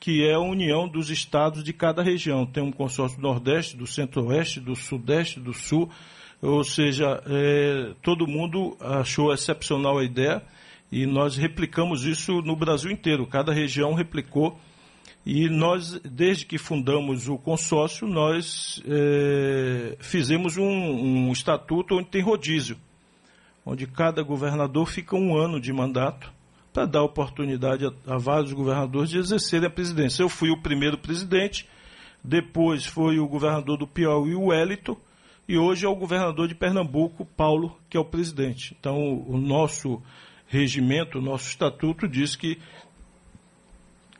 [0.00, 2.46] que é a união dos estados de cada região.
[2.46, 5.90] Tem um consórcio do Nordeste, do Centro-Oeste, do Sudeste, do Sul,
[6.40, 10.42] ou seja, é, todo mundo achou excepcional a ideia
[10.90, 13.26] e nós replicamos isso no Brasil inteiro.
[13.26, 14.58] Cada região replicou
[15.26, 22.22] e nós, desde que fundamos o consórcio, nós é, fizemos um, um estatuto onde tem
[22.22, 22.78] rodízio,
[23.66, 26.32] onde cada governador fica um ano de mandato
[26.78, 30.22] para dar oportunidade a, a, vários governadores de exercerem a presidência.
[30.22, 31.68] Eu fui o primeiro presidente,
[32.22, 34.96] depois foi o governador do Piauí, o Wellington,
[35.48, 38.76] e hoje é o governador de Pernambuco, Paulo, que é o presidente.
[38.78, 40.00] Então, o, nosso
[40.46, 42.58] regimento, o nosso estatuto diz que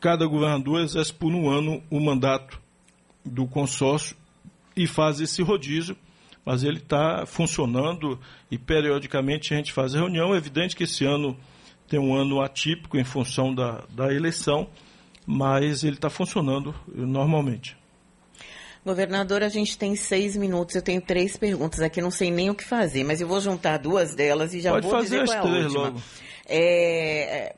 [0.01, 2.59] cada governador exerce por um ano o mandato
[3.23, 4.17] do consórcio
[4.75, 5.95] e faz esse rodízio,
[6.43, 8.19] mas ele está funcionando
[8.51, 10.33] e periodicamente a gente faz reunião.
[10.33, 11.37] É evidente que esse ano
[11.89, 14.69] tem um ano atípico em função da, da eleição,
[15.25, 17.77] mas ele está funcionando normalmente.
[18.85, 20.75] Governador, a gente tem seis minutos.
[20.75, 23.77] Eu tenho três perguntas aqui, não sei nem o que fazer, mas eu vou juntar
[23.77, 25.79] duas delas e já Pode vou fazer dizer qual é a última.
[25.83, 26.01] logo.
[26.47, 27.55] É,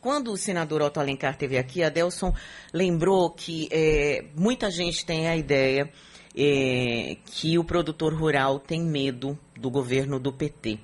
[0.00, 2.34] quando o senador Otto Alencar esteve aqui, a Delson
[2.72, 5.90] lembrou que é, muita gente tem a ideia
[6.36, 10.78] é, que o produtor rural tem medo do governo do PT.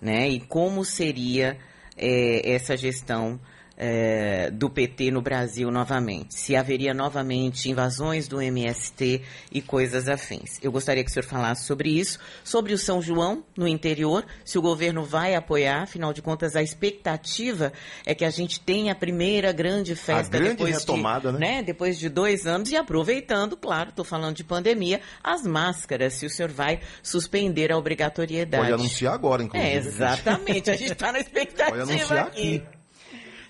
[0.00, 0.30] Né?
[0.30, 1.58] E como seria
[2.00, 3.38] é, essa gestão
[3.82, 10.58] é, do PT no Brasil novamente, se haveria novamente invasões do MST e coisas afins.
[10.62, 14.58] Eu gostaria que o senhor falasse sobre isso, sobre o São João no interior, se
[14.58, 17.72] o governo vai apoiar, afinal de contas a expectativa
[18.04, 21.62] é que a gente tenha a primeira grande festa grande depois retomada, de, né?
[21.62, 26.30] depois de dois anos e aproveitando, claro, estou falando de pandemia, as máscaras, se o
[26.30, 28.62] senhor vai suspender a obrigatoriedade.
[28.62, 29.72] Pode anunciar agora, inclusive.
[29.72, 32.56] É, exatamente, a gente está na Pode expectativa anunciar aqui.
[32.56, 32.79] aqui.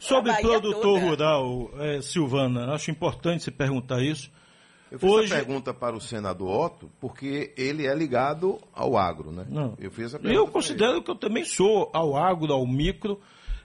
[0.01, 1.01] Sobre produtor toda.
[1.07, 4.30] rural, é, Silvana, acho importante você perguntar isso.
[4.90, 9.30] Eu fiz Hoje- essa pergunta para o senador Otto, porque ele é ligado ao agro,
[9.30, 9.46] né?
[9.48, 9.76] Não.
[9.78, 10.34] Eu fiz essa pergunta.
[10.42, 13.20] Eu considero que eu também sou ao agro, ao micro.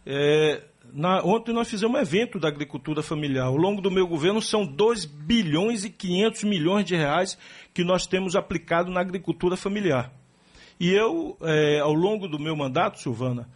[0.06, 0.62] É,
[0.94, 3.46] na- ontem nós fizemos um evento da agricultura familiar.
[3.48, 7.38] Ao longo do meu governo são 2 bilhões e 500 milhões de reais
[7.74, 10.12] que nós temos aplicado na agricultura familiar.
[10.80, 13.50] E eu, é, ao longo do meu mandato, Silvana,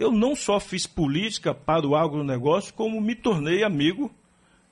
[0.00, 4.10] eu não só fiz política para o agronegócio, como me tornei amigo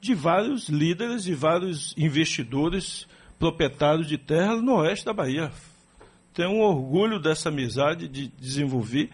[0.00, 3.06] de vários líderes, de vários investidores,
[3.38, 5.52] proprietários de terra no oeste da Bahia.
[6.32, 9.10] Tenho um orgulho dessa amizade de desenvolver.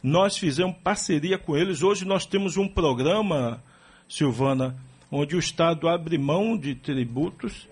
[0.00, 1.82] Nós fizemos parceria com eles.
[1.82, 3.60] Hoje nós temos um programa,
[4.08, 4.76] Silvana,
[5.10, 7.66] onde o Estado abre mão de tributos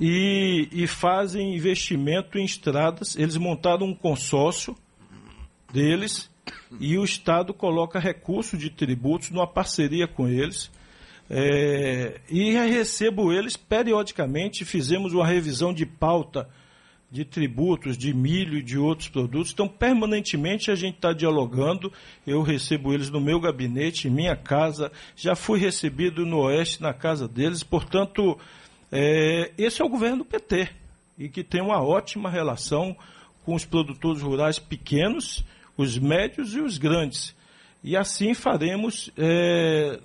[0.00, 3.16] e, e fazem investimento em estradas.
[3.16, 4.76] Eles montaram um consórcio
[5.72, 6.32] deles
[6.80, 10.70] e o Estado coloca recurso de tributos numa parceria com eles.
[11.30, 14.64] É, e recebo eles periodicamente.
[14.64, 16.48] Fizemos uma revisão de pauta
[17.10, 19.52] de tributos, de milho e de outros produtos.
[19.52, 21.92] Então, permanentemente a gente está dialogando.
[22.26, 24.90] Eu recebo eles no meu gabinete, em minha casa.
[25.14, 27.62] Já fui recebido no Oeste, na casa deles.
[27.62, 28.36] Portanto,
[28.90, 30.68] é, esse é o governo do PT
[31.16, 32.96] e que tem uma ótima relação
[33.44, 35.44] com os produtores rurais pequenos,
[35.76, 37.34] os médios e os grandes.
[37.82, 40.00] E assim faremos, é,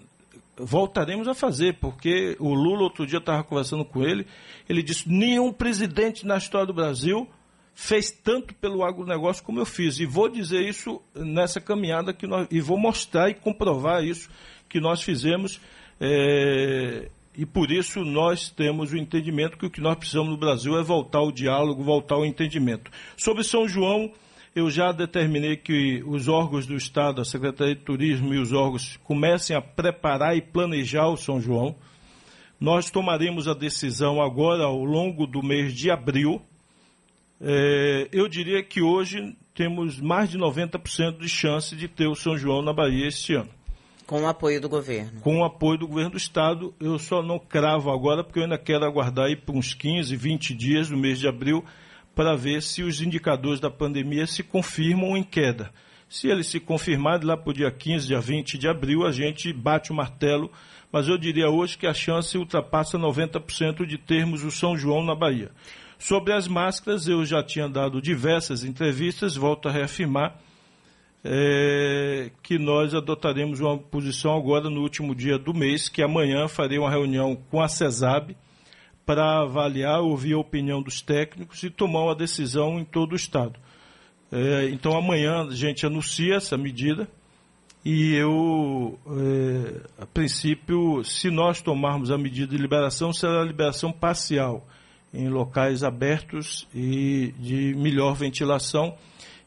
[0.58, 4.28] voltaremos a fazer, porque o Lula, outro dia, estava conversando com ele,
[4.68, 7.28] ele disse: nenhum presidente na história do Brasil
[7.74, 10.00] fez tanto pelo agronegócio como eu fiz.
[10.00, 14.30] E vou dizer isso nessa caminhada que nós, e vou mostrar e comprovar isso
[14.68, 15.62] que nós fizemos.
[16.02, 20.78] É, e por isso nós temos o entendimento que o que nós precisamos no Brasil
[20.78, 22.92] é voltar ao diálogo, voltar ao entendimento.
[23.16, 24.12] Sobre São João,
[24.60, 28.98] eu já determinei que os órgãos do Estado, a Secretaria de Turismo e os órgãos
[29.04, 31.76] comecem a preparar e planejar o São João.
[32.60, 36.42] Nós tomaremos a decisão agora ao longo do mês de abril.
[37.42, 42.38] É, eu diria que hoje temos mais de 90% de chance de ter o São
[42.38, 43.50] João na Bahia este ano.
[44.06, 45.22] Com o apoio do governo.
[45.22, 46.74] Com o apoio do governo do Estado.
[46.80, 50.54] Eu só não cravo agora, porque eu ainda quero aguardar aí por uns 15, 20
[50.54, 51.64] dias no mês de abril
[52.20, 55.72] para ver se os indicadores da pandemia se confirmam em queda.
[56.10, 59.54] Se ele se confirmar, lá para o dia 15, dia 20 de abril, a gente
[59.54, 60.52] bate o martelo,
[60.92, 65.16] mas eu diria hoje que a chance ultrapassa 90% de termos o São João na
[65.16, 65.50] Bahia.
[65.98, 70.38] Sobre as máscaras, eu já tinha dado diversas entrevistas, volto a reafirmar
[71.24, 76.80] é, que nós adotaremos uma posição agora no último dia do mês, que amanhã farei
[76.80, 78.36] uma reunião com a CESAB
[79.10, 83.60] para avaliar, ouvir a opinião dos técnicos e tomar uma decisão em todo o Estado.
[84.32, 87.10] É, então amanhã a gente anuncia essa medida
[87.84, 93.92] e eu, é, a princípio, se nós tomarmos a medida de liberação, será a liberação
[93.92, 94.64] parcial
[95.12, 98.96] em locais abertos e de melhor ventilação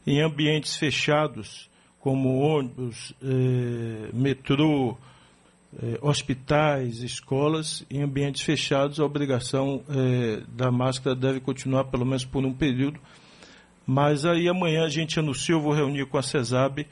[0.05, 1.69] em ambientes fechados,
[2.01, 4.97] como ônibus, eh, metrô,
[5.81, 12.25] eh, hospitais, escolas, em ambientes fechados, a obrigação eh, da máscara deve continuar pelo menos
[12.25, 12.99] por um período.
[13.85, 16.87] Mas aí amanhã a gente anuncia, eu vou reunir com a CESAB,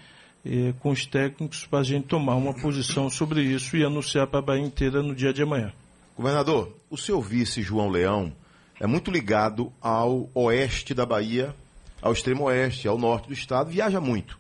[0.46, 4.40] eh, com os técnicos, para a gente tomar uma posição sobre isso e anunciar para
[4.40, 5.72] a Bahia inteira no dia de amanhã.
[6.16, 8.34] Governador, o seu vice, João Leão,
[8.80, 11.56] é muito ligado ao oeste da Bahia
[12.02, 14.40] ao extremo oeste, ao norte do estado, viaja muito.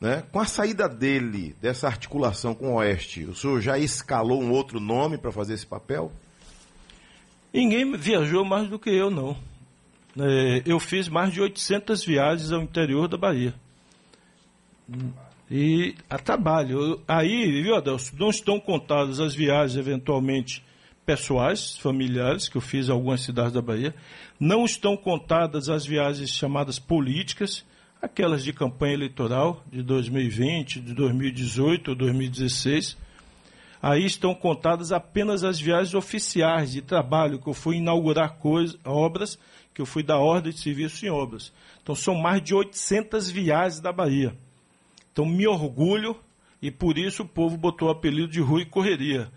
[0.00, 0.22] Né?
[0.32, 4.80] Com a saída dele, dessa articulação com o oeste, o senhor já escalou um outro
[4.80, 6.10] nome para fazer esse papel?
[7.52, 9.36] Ninguém viajou mais do que eu, não.
[10.18, 13.54] É, eu fiz mais de 800 viagens ao interior da Bahia.
[15.50, 17.00] E a trabalho.
[17.06, 20.64] Aí, viu, Adelson, não estão contadas as viagens, eventualmente,
[21.04, 23.94] pessoais, familiares, que eu fiz em algumas cidades da Bahia.
[24.38, 27.64] Não estão contadas as viagens chamadas políticas,
[28.00, 32.96] aquelas de campanha eleitoral de 2020, de 2018 ou 2016.
[33.82, 39.38] Aí estão contadas apenas as viagens oficiais de trabalho, que eu fui inaugurar coisa, obras,
[39.72, 41.52] que eu fui dar ordem de serviço em obras.
[41.82, 44.36] Então são mais de 800 viagens da Bahia.
[45.12, 46.16] Então me orgulho
[46.60, 49.30] e por isso o povo botou o apelido de Rui Correria,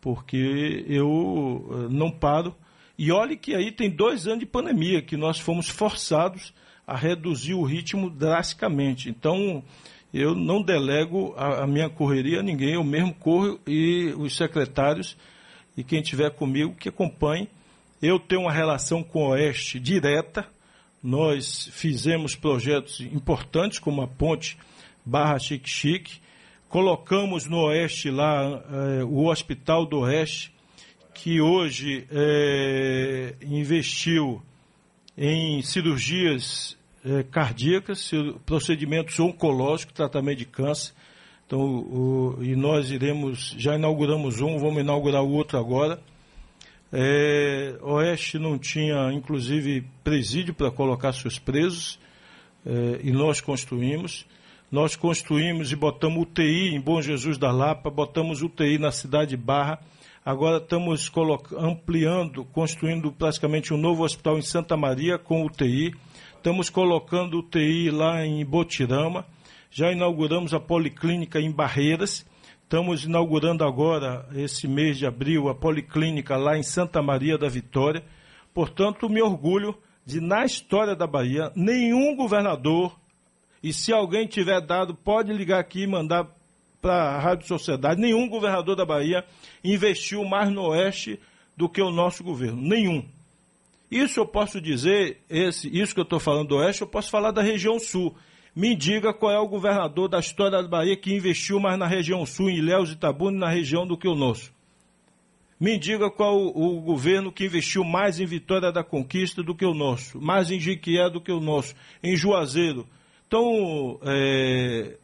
[0.00, 2.54] porque eu eh, não paro
[2.96, 6.52] e olhe que aí tem dois anos de pandemia, que nós fomos forçados
[6.88, 9.10] a reduzir o ritmo drasticamente.
[9.10, 9.62] Então,
[10.12, 15.14] eu não delego a, a minha correria a ninguém, eu mesmo corro e os secretários
[15.76, 17.46] e quem estiver comigo que acompanhe.
[18.00, 20.46] Eu tenho uma relação com o Oeste direta.
[21.02, 24.56] Nós fizemos projetos importantes, como a ponte
[25.04, 26.20] Barra Chique Chique.
[26.70, 30.52] Colocamos no Oeste lá eh, o Hospital do Oeste,
[31.12, 34.42] que hoje é, investiu
[35.16, 38.10] em cirurgias é, cardíacas,
[38.44, 40.92] procedimentos oncológicos, tratamento de câncer.
[41.46, 46.00] Então, o, e nós iremos, já inauguramos um, vamos inaugurar o outro agora.
[46.92, 51.98] É, Oeste não tinha, inclusive, presídio para colocar seus presos,
[52.66, 54.26] é, e nós construímos.
[54.70, 59.36] Nós construímos e botamos UTI em Bom Jesus da Lapa, botamos UTI na cidade de
[59.36, 59.80] Barra,
[60.28, 61.10] Agora estamos
[61.56, 65.94] ampliando, construindo praticamente um novo hospital em Santa Maria com UTI.
[66.38, 69.26] Estamos colocando UTI lá em Botirama.
[69.72, 72.24] Já inauguramos a policlínica em Barreiras.
[72.62, 78.04] Estamos inaugurando agora, esse mês de abril, a policlínica lá em Santa Maria da Vitória.
[78.54, 79.76] Portanto, me orgulho
[80.06, 82.96] de, na história da Bahia, nenhum governador,
[83.60, 86.28] e se alguém tiver dado, pode ligar aqui e mandar
[86.80, 89.24] para a Rádio Sociedade, nenhum governador da Bahia
[89.64, 91.18] investiu mais no Oeste
[91.56, 92.62] do que o nosso governo.
[92.62, 93.04] Nenhum.
[93.90, 97.30] Isso eu posso dizer, esse, isso que eu estou falando do Oeste, eu posso falar
[97.30, 98.14] da região Sul.
[98.54, 102.26] Me diga qual é o governador da história da Bahia que investiu mais na região
[102.26, 104.52] Sul, em e Itabuna, na região do que o nosso.
[105.60, 109.64] Me diga qual o, o, governo que investiu mais em Vitória da Conquista do que
[109.64, 112.86] o nosso, mais em Jiquié do que o nosso, em Juazeiro.
[113.26, 114.96] Então, é,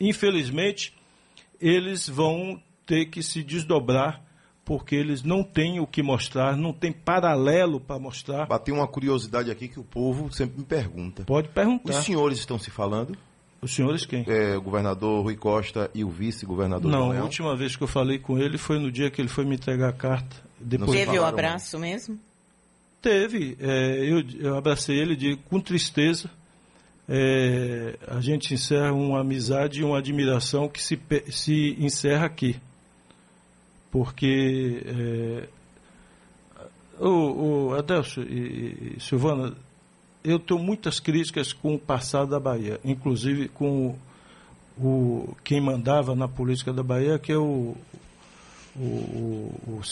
[0.00, 0.94] infelizmente,
[1.60, 4.22] eles vão ter que se desdobrar
[4.68, 8.46] porque eles não têm o que mostrar, não tem paralelo para mostrar.
[8.46, 11.24] Bateu uma curiosidade aqui que o povo sempre me pergunta.
[11.24, 11.98] Pode perguntar.
[11.98, 13.16] Os senhores estão se falando?
[13.62, 14.26] Os senhores quem?
[14.28, 18.18] É, o governador Rui Costa e o vice-governador Não, a última vez que eu falei
[18.18, 20.36] com ele foi no dia que ele foi me entregar a carta.
[20.60, 22.18] Depois Teve o abraço mesmo?
[23.00, 23.56] Teve.
[23.58, 26.28] É, eu, eu abracei ele de, com tristeza.
[27.08, 31.00] É, a gente encerra uma amizade e uma admiração que se,
[31.30, 32.60] se encerra aqui
[33.98, 35.48] porque é,
[37.00, 39.56] o, o Adelso e, e, Silvana,
[40.22, 46.14] eu tenho muitas críticas com o passado da Bahia, inclusive com o, o quem mandava
[46.14, 47.76] na política da Bahia, que é o,
[48.76, 49.82] o, o,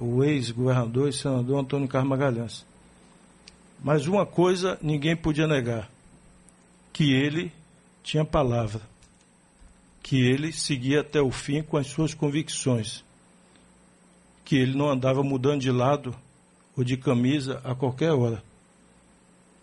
[0.00, 2.66] o ex-governador e senador Antônio Carlos Magalhães.
[3.80, 5.88] Mas uma coisa ninguém podia negar,
[6.92, 7.52] que ele
[8.02, 8.80] tinha palavra,
[10.02, 13.04] que ele seguia até o fim com as suas convicções
[14.44, 16.14] que ele não andava mudando de lado
[16.76, 18.42] ou de camisa a qualquer hora.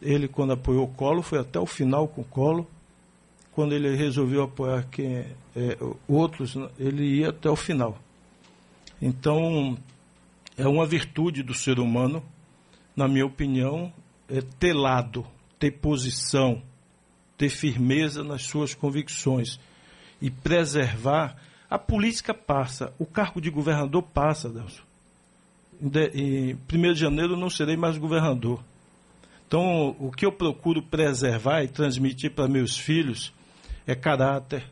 [0.01, 2.67] Ele, quando apoiou o Colo, foi até o final com o Colo.
[3.51, 5.25] Quando ele resolveu apoiar quem,
[5.55, 5.77] é,
[6.07, 7.97] outros, ele ia até o final.
[9.01, 9.77] Então,
[10.57, 12.23] é uma virtude do ser humano,
[12.95, 13.91] na minha opinião,
[14.29, 15.25] é ter lado,
[15.57, 16.61] ter posição,
[17.37, 19.59] ter firmeza nas suas convicções
[20.21, 21.35] e preservar
[21.69, 24.81] a política passa, o cargo de governador passa, Delson.
[26.13, 28.61] Em 1 de janeiro não serei mais governador.
[29.47, 33.31] Então, o que eu procuro preservar e transmitir para meus filhos
[33.85, 34.63] é caráter,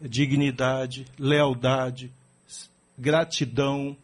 [0.00, 2.12] dignidade, lealdade,
[2.98, 3.96] gratidão.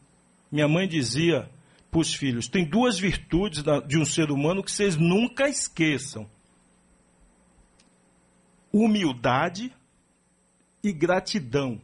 [0.50, 1.48] Minha mãe dizia
[1.90, 6.28] para os filhos: tem duas virtudes de um ser humano que vocês nunca esqueçam:
[8.72, 9.72] humildade
[10.86, 11.80] e gratidão.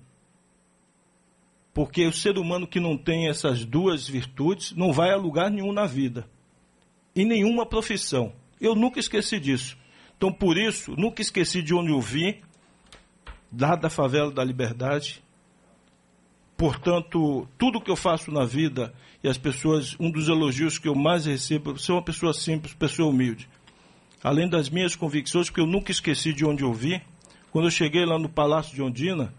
[1.74, 5.72] Porque o ser humano que não tem essas duas virtudes não vai a lugar nenhum
[5.72, 6.28] na vida.
[7.16, 8.32] Em nenhuma profissão.
[8.60, 9.76] Eu nunca esqueci disso.
[10.16, 12.36] Então, por isso, nunca esqueci de onde eu vim,
[13.58, 15.20] lá da favela da liberdade.
[16.56, 18.94] Portanto, tudo que eu faço na vida
[19.24, 23.10] e as pessoas, um dos elogios que eu mais recebo, sou uma pessoa simples, pessoa
[23.10, 23.48] humilde.
[24.22, 27.00] Além das minhas convicções, porque eu nunca esqueci de onde eu vim,
[27.52, 29.32] quando eu cheguei lá no Palácio de Ondina,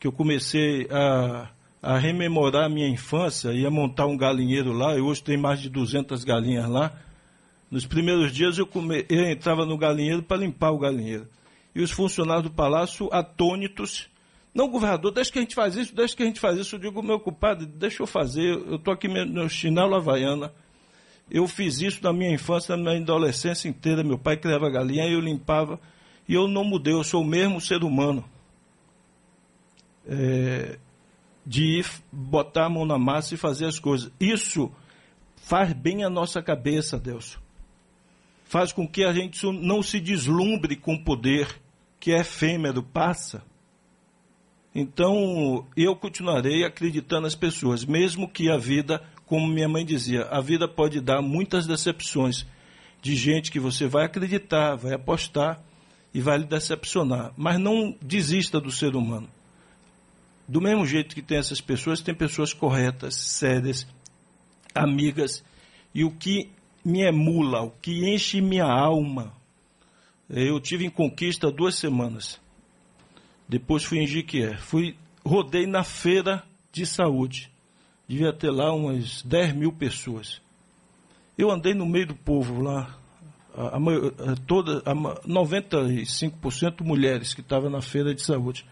[0.00, 1.50] que eu comecei a,
[1.82, 5.68] a rememorar a minha infância, ia montar um galinheiro lá, e hoje tem mais de
[5.68, 6.92] 200 galinhas lá.
[7.70, 11.28] Nos primeiros dias eu, come, eu entrava no galinheiro para limpar o galinheiro.
[11.74, 14.08] E os funcionários do palácio atônitos.
[14.54, 16.76] Não, governador, deixa que a gente faz isso, deixa que a gente faz isso.
[16.76, 18.54] Eu digo, meu culpado, deixa eu fazer.
[18.54, 20.50] Eu estou aqui no chinelo havaiana.
[21.30, 24.02] Eu fiz isso na minha infância, na minha adolescência inteira.
[24.02, 25.78] Meu pai criava galinha e eu limpava.
[26.28, 28.22] E eu não mudei, eu sou o mesmo ser humano.
[30.06, 30.78] É,
[31.44, 34.12] de botar a mão na massa e fazer as coisas.
[34.20, 34.70] Isso
[35.36, 37.38] faz bem a nossa cabeça, Deus.
[38.44, 41.58] Faz com que a gente não se deslumbre com o poder
[41.98, 43.42] que é efêmero, passa.
[44.74, 50.40] Então, eu continuarei acreditando nas pessoas, mesmo que a vida, como minha mãe dizia, a
[50.40, 52.46] vida pode dar muitas decepções
[53.00, 55.62] de gente que você vai acreditar, vai apostar,
[56.12, 57.32] e vai lhe decepcionar.
[57.36, 59.28] Mas não desista do ser humano.
[60.46, 63.86] Do mesmo jeito que tem essas pessoas, tem pessoas corretas, sérias,
[64.74, 65.44] amigas.
[65.94, 66.50] E o que
[66.84, 69.32] me emula, o que enche minha alma.
[70.28, 72.40] Eu tive em conquista duas semanas.
[73.48, 74.56] Depois fui em Jiquié.
[74.56, 77.50] Fui, rodei na feira de saúde.
[78.06, 80.40] Devia ter lá umas 10 mil pessoas.
[81.36, 82.97] Eu andei no meio do povo lá,
[83.58, 83.76] a,
[84.32, 88.64] a, toda, a 95% mulheres que estavam na feira de saúde.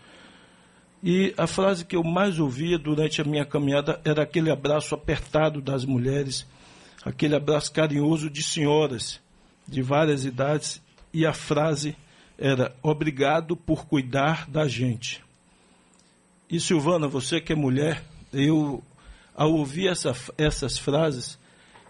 [1.03, 5.61] E a frase que eu mais ouvia durante a minha caminhada era aquele abraço apertado
[5.61, 6.47] das mulheres,
[7.05, 9.21] aquele abraço carinhoso de senhoras
[9.67, 10.81] de várias idades,
[11.13, 11.97] e a frase
[12.39, 15.25] era: Obrigado por cuidar da gente.
[16.49, 18.83] E Silvana, você que é mulher, eu,
[19.35, 21.39] ao ouvir essa, essas frases,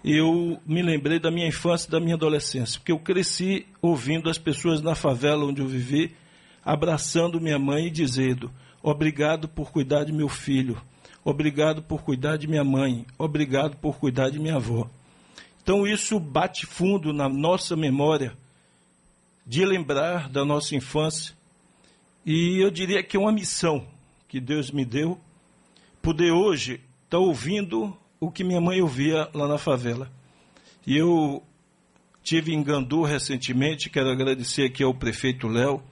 [0.06, 4.38] eu me lembrei da minha infância e da minha adolescência, porque eu cresci ouvindo as
[4.38, 6.14] pessoas na favela onde eu vivi,
[6.64, 8.48] abraçando minha mãe e dizendo:
[8.80, 10.80] Obrigado por cuidar de meu filho,
[11.24, 14.88] obrigado por cuidar de minha mãe, obrigado por cuidar de minha avó.
[15.60, 18.32] Então isso bate fundo na nossa memória
[19.44, 21.34] de lembrar da nossa infância.
[22.24, 23.84] E eu diria que é uma missão
[24.28, 25.18] que Deus me deu,
[26.00, 30.10] poder hoje estar tá ouvindo o que minha mãe ouvia lá na favela.
[30.86, 31.42] E eu
[32.22, 35.82] tive em Gandu recentemente, quero agradecer aqui ao prefeito Léo,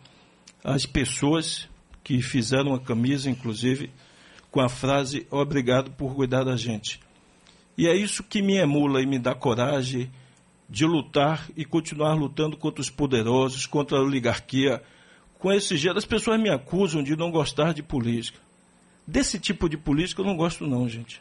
[0.62, 1.68] as pessoas
[2.02, 3.90] que fizeram a camisa, inclusive,
[4.50, 7.00] com a frase obrigado por cuidar da gente.
[7.76, 10.10] E é isso que me emula e me dá coragem
[10.68, 14.82] de lutar e continuar lutando contra os poderosos, contra a oligarquia.
[15.38, 18.38] Com esse jeito, as pessoas me acusam de não gostar de política.
[19.06, 21.20] Desse tipo de política eu não gosto não, gente.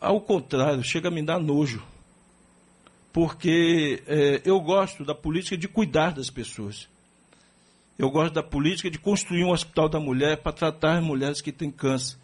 [0.00, 1.82] Ao contrário, chega a me dar nojo.
[3.12, 6.88] Porque é, eu gosto da política de cuidar das pessoas.
[7.98, 11.52] Eu gosto da política de construir um hospital da mulher para tratar as mulheres que
[11.52, 12.16] têm câncer.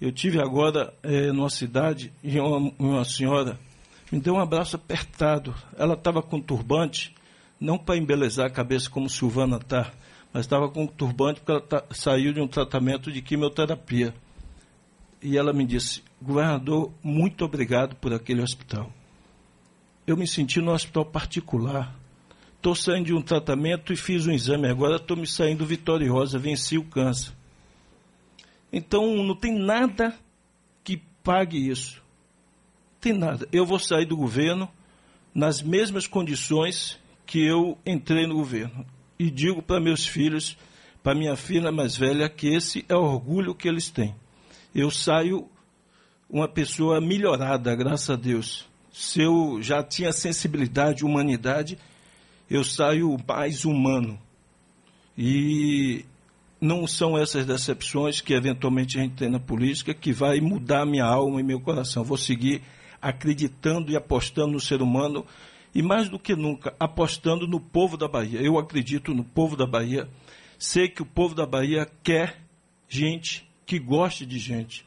[0.00, 3.58] Eu tive agora é, numa cidade e uma, uma senhora
[4.10, 5.54] me deu um abraço apertado.
[5.78, 7.14] Ela estava com turbante,
[7.60, 9.92] não para embelezar a cabeça como Silvana está,
[10.32, 14.12] mas estava com turbante porque ela tá, saiu de um tratamento de quimioterapia.
[15.22, 18.92] E ela me disse: governador, muito obrigado por aquele hospital.
[20.06, 21.94] Eu me senti no hospital particular
[22.60, 24.68] Estou saindo de um tratamento e fiz um exame.
[24.68, 27.32] Agora estou me saindo vitoriosa, venci o câncer.
[28.70, 30.14] Então não tem nada
[30.84, 32.02] que pague isso.
[32.92, 33.48] Não tem nada.
[33.50, 34.70] Eu vou sair do governo
[35.34, 38.84] nas mesmas condições que eu entrei no governo.
[39.18, 40.54] E digo para meus filhos,
[41.02, 44.14] para minha filha mais velha, que esse é o orgulho que eles têm.
[44.74, 45.48] Eu saio
[46.30, 48.66] uma pessoa melhorada, graças a Deus.
[48.92, 51.78] Se eu já tinha sensibilidade, humanidade,
[52.48, 54.18] eu saio mais humano.
[55.16, 56.04] E
[56.60, 61.04] não são essas decepções que eventualmente a gente tem na política que vai mudar minha
[61.04, 62.04] alma e meu coração.
[62.04, 62.62] Vou seguir
[63.00, 65.24] acreditando e apostando no ser humano
[65.74, 68.40] e mais do que nunca apostando no povo da Bahia.
[68.40, 70.08] Eu acredito no povo da Bahia.
[70.58, 72.38] Sei que o povo da Bahia quer
[72.88, 74.84] gente que goste de gente,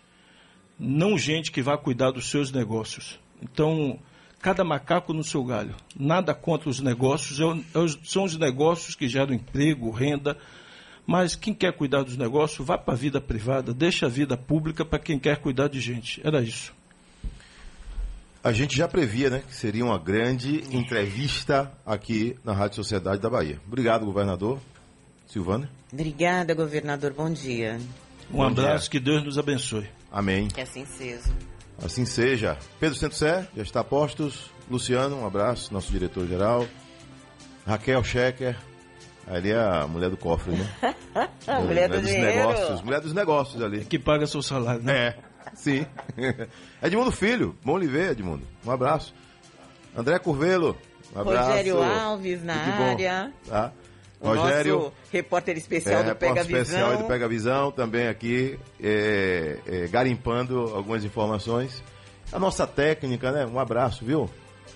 [0.84, 3.18] não gente que vá cuidar dos seus negócios.
[3.42, 3.98] Então,
[4.42, 5.74] cada macaco no seu galho.
[5.98, 7.40] Nada contra os negócios,
[8.04, 10.38] são os negócios que geram emprego, renda.
[11.08, 14.86] Mas quem quer cuidar dos negócios, vá para a vida privada, deixa a vida pública
[14.86, 16.22] para quem quer cuidar de gente.
[16.24, 16.74] Era isso.
[18.44, 23.30] A gente já previa, né, que seria uma grande entrevista aqui na Rádio Sociedade da
[23.30, 23.58] Bahia.
[23.66, 24.60] Obrigado, governador.
[25.28, 25.70] Silvana.
[25.92, 27.14] Obrigada, governador.
[27.14, 27.80] Bom dia.
[28.30, 28.92] Um Bom abraço, dia.
[28.92, 29.88] que Deus nos abençoe.
[30.14, 30.48] Amém.
[30.48, 31.32] Que assim seja.
[31.84, 32.58] Assim seja.
[32.80, 34.52] Pedro Sé, já está a postos.
[34.70, 36.66] Luciano, um abraço, nosso diretor-geral.
[37.66, 38.56] Raquel Schecker,
[39.28, 40.70] ali é a mulher do cofre, né?
[41.48, 42.36] mulher, mulher do dos dinheiro.
[42.38, 42.82] negócios.
[42.82, 43.86] Mulher dos negócios ali.
[43.86, 45.08] Que paga seu salário, né?
[45.08, 45.16] É,
[45.56, 45.86] sim.
[46.82, 48.48] Edmundo Filho, bom lhe ver, Edmundo.
[48.66, 49.14] Um abraço.
[49.96, 50.78] André Curvelo,
[51.16, 51.50] um abraço.
[51.50, 53.34] Rogério Alves na área.
[53.48, 53.72] Tá?
[54.24, 56.62] Rogério, nosso repórter especial é, do Pega Visão.
[56.62, 61.84] especial do Pega Visão, também aqui, é, é, garimpando algumas informações.
[62.32, 63.46] A nossa técnica, né?
[63.46, 64.30] Um abraço, viu?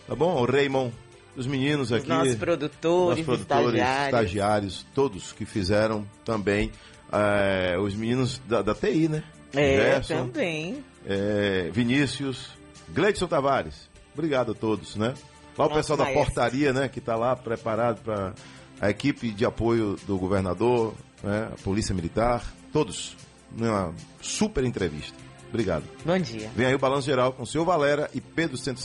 [0.08, 0.42] Tá bom?
[0.42, 0.94] O Raymond,
[1.36, 2.04] os meninos aqui.
[2.04, 4.06] Os nossos produtores, nossos produtores estagiários.
[4.06, 4.86] estagiários.
[4.94, 6.72] todos que fizeram também.
[7.12, 9.24] É, os meninos da, da TI, né?
[9.54, 10.84] É, Gerson, também.
[11.06, 12.50] É, Vinícius,
[12.90, 13.90] Gleidson Tavares.
[14.14, 15.14] Obrigado a todos, né?
[15.58, 16.88] Lá o pessoal da portaria, né?
[16.88, 18.34] Que está lá preparado para
[18.80, 20.94] a equipe de apoio do governador,
[21.24, 23.16] né, a Polícia Militar, todos
[23.52, 25.16] numa super entrevista.
[25.50, 25.84] Obrigado.
[26.06, 26.50] Bom dia.
[26.56, 28.84] Vem aí o Balanço Geral com o senhor Valera e Pedro Centro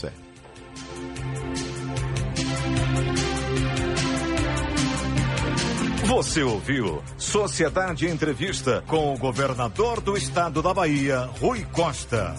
[6.05, 12.35] Você ouviu Sociedade Entrevista com o governador do estado da Bahia, Rui Costa.